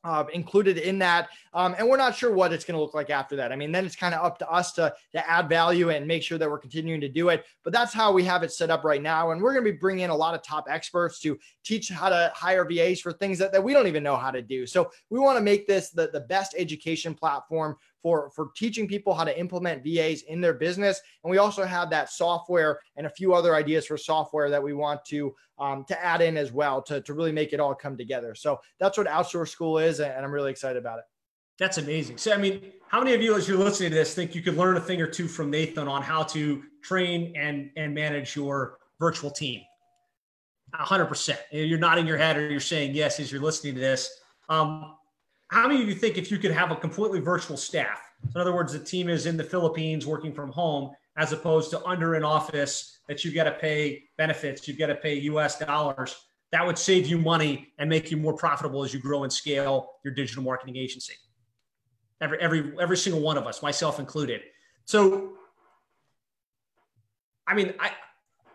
[0.04, 1.28] uh, included in that.
[1.54, 3.52] Um, and we're not sure what it's going to look like after that.
[3.52, 6.22] I mean, then it's kind of up to us to, to add value and make
[6.22, 7.44] sure that we're continuing to do it.
[7.62, 9.30] But that's how we have it set up right now.
[9.30, 12.08] And we're going to be bringing in a lot of top experts to teach how
[12.08, 14.66] to hire VAs for things that, that we don't even know how to do.
[14.66, 19.14] So we want to make this the, the best education platform for, for teaching people
[19.14, 21.00] how to implement VAs in their business.
[21.22, 24.72] And we also have that software and a few other ideas for software that we
[24.72, 27.96] want to, um, to add in as well to, to really make it all come
[27.96, 28.34] together.
[28.34, 30.00] So that's what Outsource School is.
[30.00, 31.04] And I'm really excited about it.
[31.58, 32.18] That's amazing.
[32.18, 34.56] So, I mean, how many of you, as you're listening to this, think you could
[34.56, 38.78] learn a thing or two from Nathan on how to train and, and manage your
[38.98, 39.60] virtual team?
[40.74, 41.36] 100%.
[41.52, 44.10] You're nodding your head or you're saying yes as you're listening to this.
[44.48, 44.96] Um,
[45.52, 48.00] how many of you think if you could have a completely virtual staff?
[48.32, 51.70] So in other words, the team is in the Philippines working from home, as opposed
[51.72, 55.58] to under an office that you've got to pay benefits, you've got to pay US
[55.58, 56.16] dollars.
[56.52, 59.90] That would save you money and make you more profitable as you grow and scale
[60.04, 61.14] your digital marketing agency.
[62.22, 64.40] Every, every, every single one of us, myself included.
[64.86, 65.34] So,
[67.46, 67.90] I mean, I,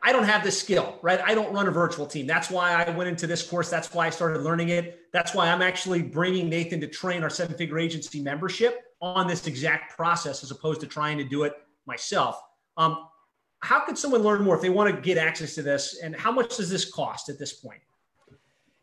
[0.07, 1.19] I don't have this skill, right?
[1.19, 2.25] I don't run a virtual team.
[2.27, 3.69] That's why I went into this course.
[3.69, 5.01] That's why I started learning it.
[5.11, 9.47] That's why I'm actually bringing Nathan to train our seven figure agency membership on this
[9.47, 11.55] exact process as opposed to trying to do it
[11.85, 12.41] myself.
[12.77, 13.09] Um,
[13.59, 15.99] how could someone learn more if they want to get access to this?
[16.01, 17.81] And how much does this cost at this point?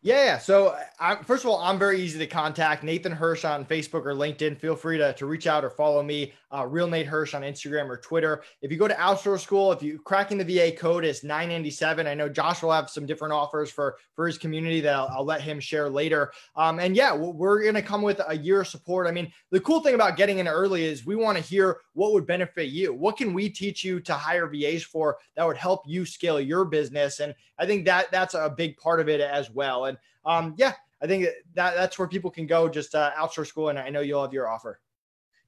[0.02, 0.38] Yeah, yeah.
[0.38, 2.84] So, I, first of all, I'm very easy to contact.
[2.84, 4.60] Nathan Hirsch on Facebook or LinkedIn.
[4.60, 6.34] Feel free to, to reach out or follow me.
[6.54, 8.42] Uh, Real Nate Hirsch on Instagram or Twitter.
[8.62, 12.06] If you go to Outsource School, if you cracking the VA code is 997.
[12.06, 15.24] I know Josh will have some different offers for for his community that I'll, I'll
[15.24, 16.32] let him share later.
[16.54, 19.06] Um, and yeah, we're going to come with a year of support.
[19.06, 22.12] I mean, the cool thing about getting in early is we want to hear what
[22.12, 22.92] would benefit you.
[22.92, 26.64] What can we teach you to hire VAs for that would help you scale your
[26.64, 27.18] business?
[27.18, 29.86] And I think that that's a big part of it as well.
[29.86, 33.70] And um, yeah, I think that that's where people can go just uh, outsource school.
[33.70, 34.80] And I know you'll have your offer.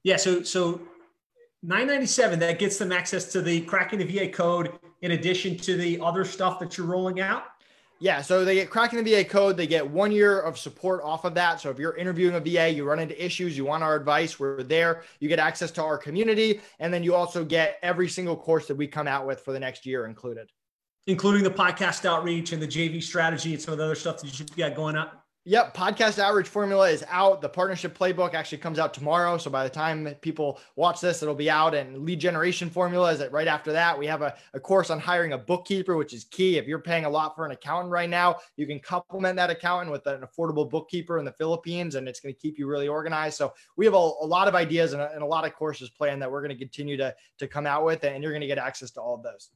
[0.03, 0.17] Yeah.
[0.17, 0.81] So, so
[1.67, 5.99] 997, that gets them access to the cracking the VA code in addition to the
[5.99, 7.43] other stuff that you're rolling out.
[7.99, 9.57] Yeah, so they get cracking the VA code.
[9.57, 11.59] They get one year of support off of that.
[11.59, 14.63] So if you're interviewing a VA, you run into issues, you want our advice, we're
[14.63, 15.03] there.
[15.19, 18.75] You get access to our community, and then you also get every single course that
[18.75, 20.49] we come out with for the next year included
[21.07, 24.37] including the podcast outreach and the JV strategy and some of the other stuff that
[24.37, 25.09] you've got going on?
[25.49, 27.39] Yep, podcast outreach formula is out.
[27.39, 29.37] The partnership playbook actually comes out tomorrow.
[29.37, 31.73] So by the time people watch this, it'll be out.
[31.73, 33.97] And lead generation formula is right after that.
[33.97, 36.57] We have a, a course on hiring a bookkeeper, which is key.
[36.57, 39.89] If you're paying a lot for an accountant right now, you can complement that accountant
[39.89, 43.37] with an affordable bookkeeper in the Philippines, and it's going to keep you really organized.
[43.37, 45.89] So we have a, a lot of ideas and a, and a lot of courses
[45.89, 48.47] planned that we're going to continue to, to come out with, and you're going to
[48.47, 49.49] get access to all of those.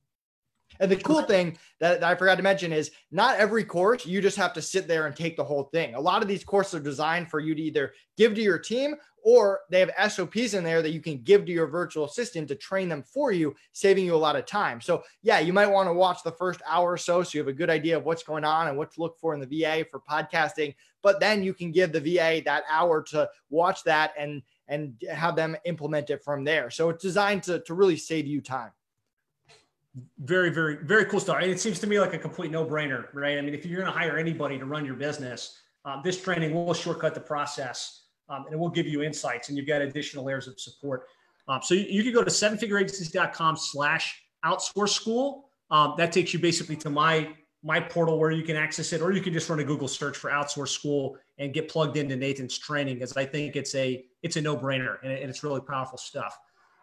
[0.81, 4.19] And the cool thing that, that, I forgot to mention is not every course you
[4.19, 5.93] just have to sit there and take the whole thing.
[5.93, 8.95] A lot of these courses are designed for you to either give to your team
[9.23, 12.55] or they have SOPs in there that you can give to your virtual assistant to
[12.55, 14.81] train them for you, saving you a lot of time.
[14.81, 17.47] So, yeah, you might want to watch the first hour or so so you have
[17.47, 19.85] a good idea of what's going on and what to look for in the VA
[19.91, 20.73] for podcasting.
[21.03, 25.35] But then you can give the VA that hour to watch that and and have
[25.35, 26.71] them implement it from there.
[26.71, 28.71] So it's designed to, to really save you time
[30.19, 31.37] very, very, very cool stuff.
[31.41, 33.37] And it seems to me like a complete no brainer, right?
[33.37, 36.53] I mean, if you're going to hire anybody to run your business, um, this training
[36.53, 40.23] will shortcut the process um, and it will give you insights and you've got additional
[40.23, 41.07] layers of support.
[41.47, 45.49] Um, so you, you, can go to sevenfigureagencies.com slash outsource school.
[45.69, 47.33] Um, that takes you basically to my
[47.63, 50.17] my portal where you can access it, or you can just run a Google search
[50.17, 54.35] for outsource school and get plugged into Nathan's training, because I think it's a it's
[54.35, 56.37] a no brainer and, and, it's really powerful stuff.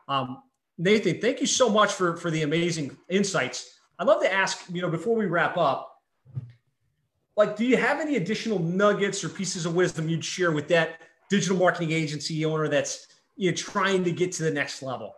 [0.06, 0.42] Um,
[0.78, 3.78] Nathan, thank you so much for, for the amazing insights.
[3.98, 5.92] I'd love to ask, you know, before we wrap up,
[7.36, 11.00] like, do you have any additional nuggets or pieces of wisdom you'd share with that
[11.28, 13.06] digital marketing agency owner that's
[13.36, 15.14] you know, trying to get to the next level?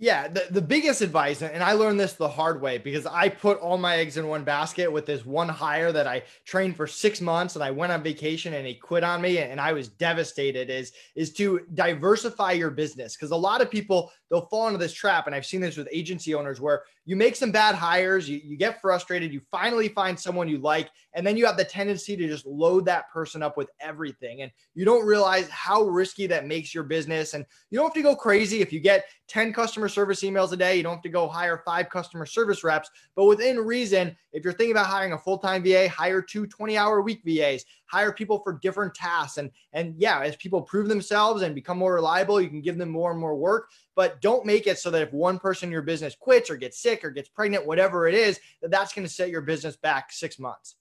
[0.00, 3.58] Yeah, the, the biggest advice, and I learned this the hard way because I put
[3.58, 7.20] all my eggs in one basket with this one hire that I trained for six
[7.20, 10.70] months and I went on vacation and he quit on me and I was devastated
[10.70, 13.16] is, is to diversify your business.
[13.16, 15.26] Because a lot of people, they'll fall into this trap.
[15.26, 18.54] And I've seen this with agency owners where you make some bad hires, you, you
[18.54, 22.28] get frustrated, you finally find someone you like, and then you have the tendency to
[22.28, 24.42] just load that person up with everything.
[24.42, 27.32] And you don't realize how risky that makes your business.
[27.32, 30.56] And you don't have to go crazy if you get 10 customer service emails a
[30.58, 30.76] day.
[30.76, 34.52] You don't have to go hire five customer service reps, but within reason, if you're
[34.52, 38.94] thinking about hiring a full-time VA, hire two 20-hour week VAs, hire people for different
[38.94, 39.38] tasks.
[39.38, 42.90] And, and yeah, as people prove themselves and become more reliable, you can give them
[42.90, 45.82] more and more work, but don't make it so that if one person in your
[45.82, 49.12] business quits or gets sick or gets pregnant, whatever it is, that that's going to
[49.12, 50.76] set your business back six months.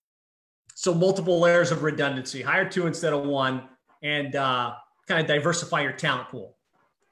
[0.76, 3.64] So multiple layers of redundancy, hire two instead of one
[4.04, 4.76] and uh,
[5.08, 6.58] kind of diversify your talent pool.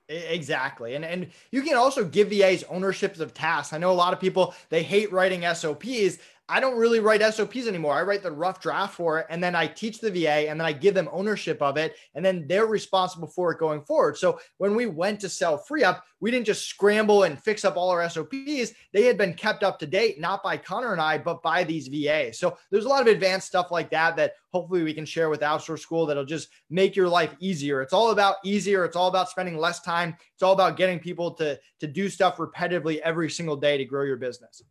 [0.07, 0.93] Exactly.
[0.93, 3.73] And and you can also give VAs ownerships of tasks.
[3.73, 6.19] I know a lot of people they hate writing SOPs.
[6.47, 7.95] I don't really write SOPs anymore.
[7.95, 10.67] I write the rough draft for it and then I teach the VA and then
[10.67, 14.15] I give them ownership of it and then they're responsible for it going forward.
[14.15, 17.89] So when we went to sell FreeUp, we didn't just scramble and fix up all
[17.89, 18.73] our SOPs.
[18.93, 21.87] They had been kept up to date, not by Connor and I, but by these
[21.87, 22.37] VAs.
[22.37, 25.41] So there's a lot of advanced stuff like that that hopefully we can share with
[25.41, 27.81] Outsource School that'll just make your life easier.
[27.81, 28.85] It's all about easier.
[28.85, 30.15] It's all about spending less time.
[30.35, 34.03] It's all about getting people to, to do stuff repetitively every single day to grow
[34.03, 34.61] your business.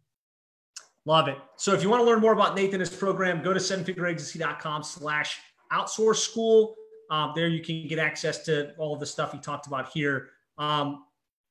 [1.06, 1.36] Love it.
[1.56, 4.82] So if you want to learn more about Nathan and his program, go to sevenfigureagency.com
[4.82, 5.38] slash
[5.72, 6.74] outsource school.
[7.10, 10.30] Um, there you can get access to all of the stuff he talked about here.
[10.56, 11.04] Um,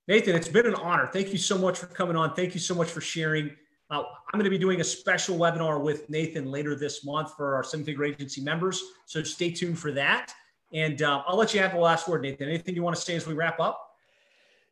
[0.07, 1.07] Nathan, it's been an honor.
[1.13, 2.33] Thank you so much for coming on.
[2.33, 3.51] Thank you so much for sharing.
[3.91, 7.55] Uh, I'm going to be doing a special webinar with Nathan later this month for
[7.55, 8.81] our Seven Figure Agency members.
[9.05, 10.33] So stay tuned for that.
[10.73, 12.49] And uh, I'll let you have the last word, Nathan.
[12.49, 13.92] Anything you want to say as we wrap up?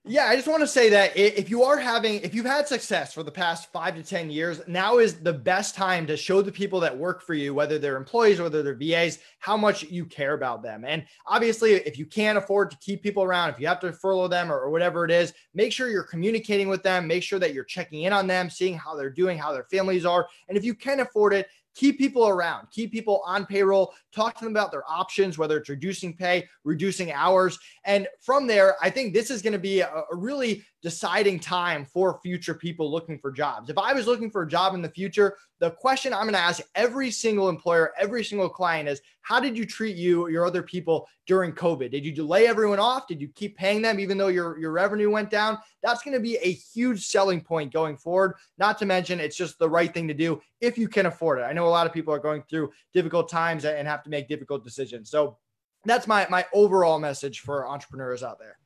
[0.03, 3.13] Yeah, I just want to say that if you are having, if you've had success
[3.13, 6.51] for the past five to 10 years, now is the best time to show the
[6.51, 10.03] people that work for you, whether they're employees or whether they're VAs, how much you
[10.05, 10.85] care about them.
[10.85, 14.27] And obviously, if you can't afford to keep people around, if you have to furlough
[14.27, 17.53] them or, or whatever it is, make sure you're communicating with them, make sure that
[17.53, 20.27] you're checking in on them, seeing how they're doing, how their families are.
[20.49, 24.43] And if you can afford it, keep people around, keep people on payroll, talk to
[24.43, 27.57] them about their options, whether it's reducing pay, reducing hours.
[27.86, 31.86] And from there, I think this is going to be a, a, really deciding time
[31.86, 33.69] for future people looking for jobs.
[33.69, 36.39] If I was looking for a job in the future, the question I'm going to
[36.39, 40.45] ask every single employer, every single client is how did you treat you, or your
[40.45, 41.91] other people during COVID?
[41.91, 43.07] Did you delay everyone off?
[43.07, 45.59] Did you keep paying them even though your, your revenue went down?
[45.84, 48.34] That's going to be a huge selling point going forward.
[48.57, 51.43] Not to mention, it's just the right thing to do if you can afford it.
[51.43, 54.27] I know a lot of people are going through difficult times and have to make
[54.27, 55.11] difficult decisions.
[55.11, 55.38] So
[55.86, 58.57] that's my, my overall message for entrepreneurs out there.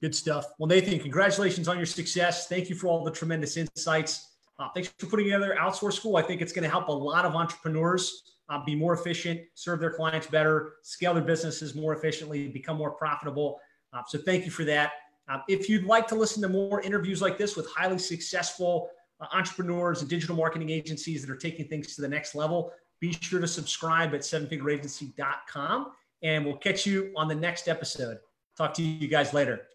[0.00, 0.46] Good stuff.
[0.58, 2.46] Well, Nathan, congratulations on your success.
[2.48, 4.32] Thank you for all the tremendous insights.
[4.58, 6.16] Uh, thanks for putting together Outsource School.
[6.16, 9.80] I think it's going to help a lot of entrepreneurs uh, be more efficient, serve
[9.80, 13.58] their clients better, scale their businesses more efficiently, become more profitable.
[13.92, 14.92] Uh, so thank you for that.
[15.28, 18.90] Uh, if you'd like to listen to more interviews like this with highly successful
[19.20, 23.12] uh, entrepreneurs and digital marketing agencies that are taking things to the next level, Be
[23.12, 25.92] sure to subscribe at sevenfigureagency.com
[26.22, 28.18] and we'll catch you on the next episode.
[28.56, 29.73] Talk to you guys later.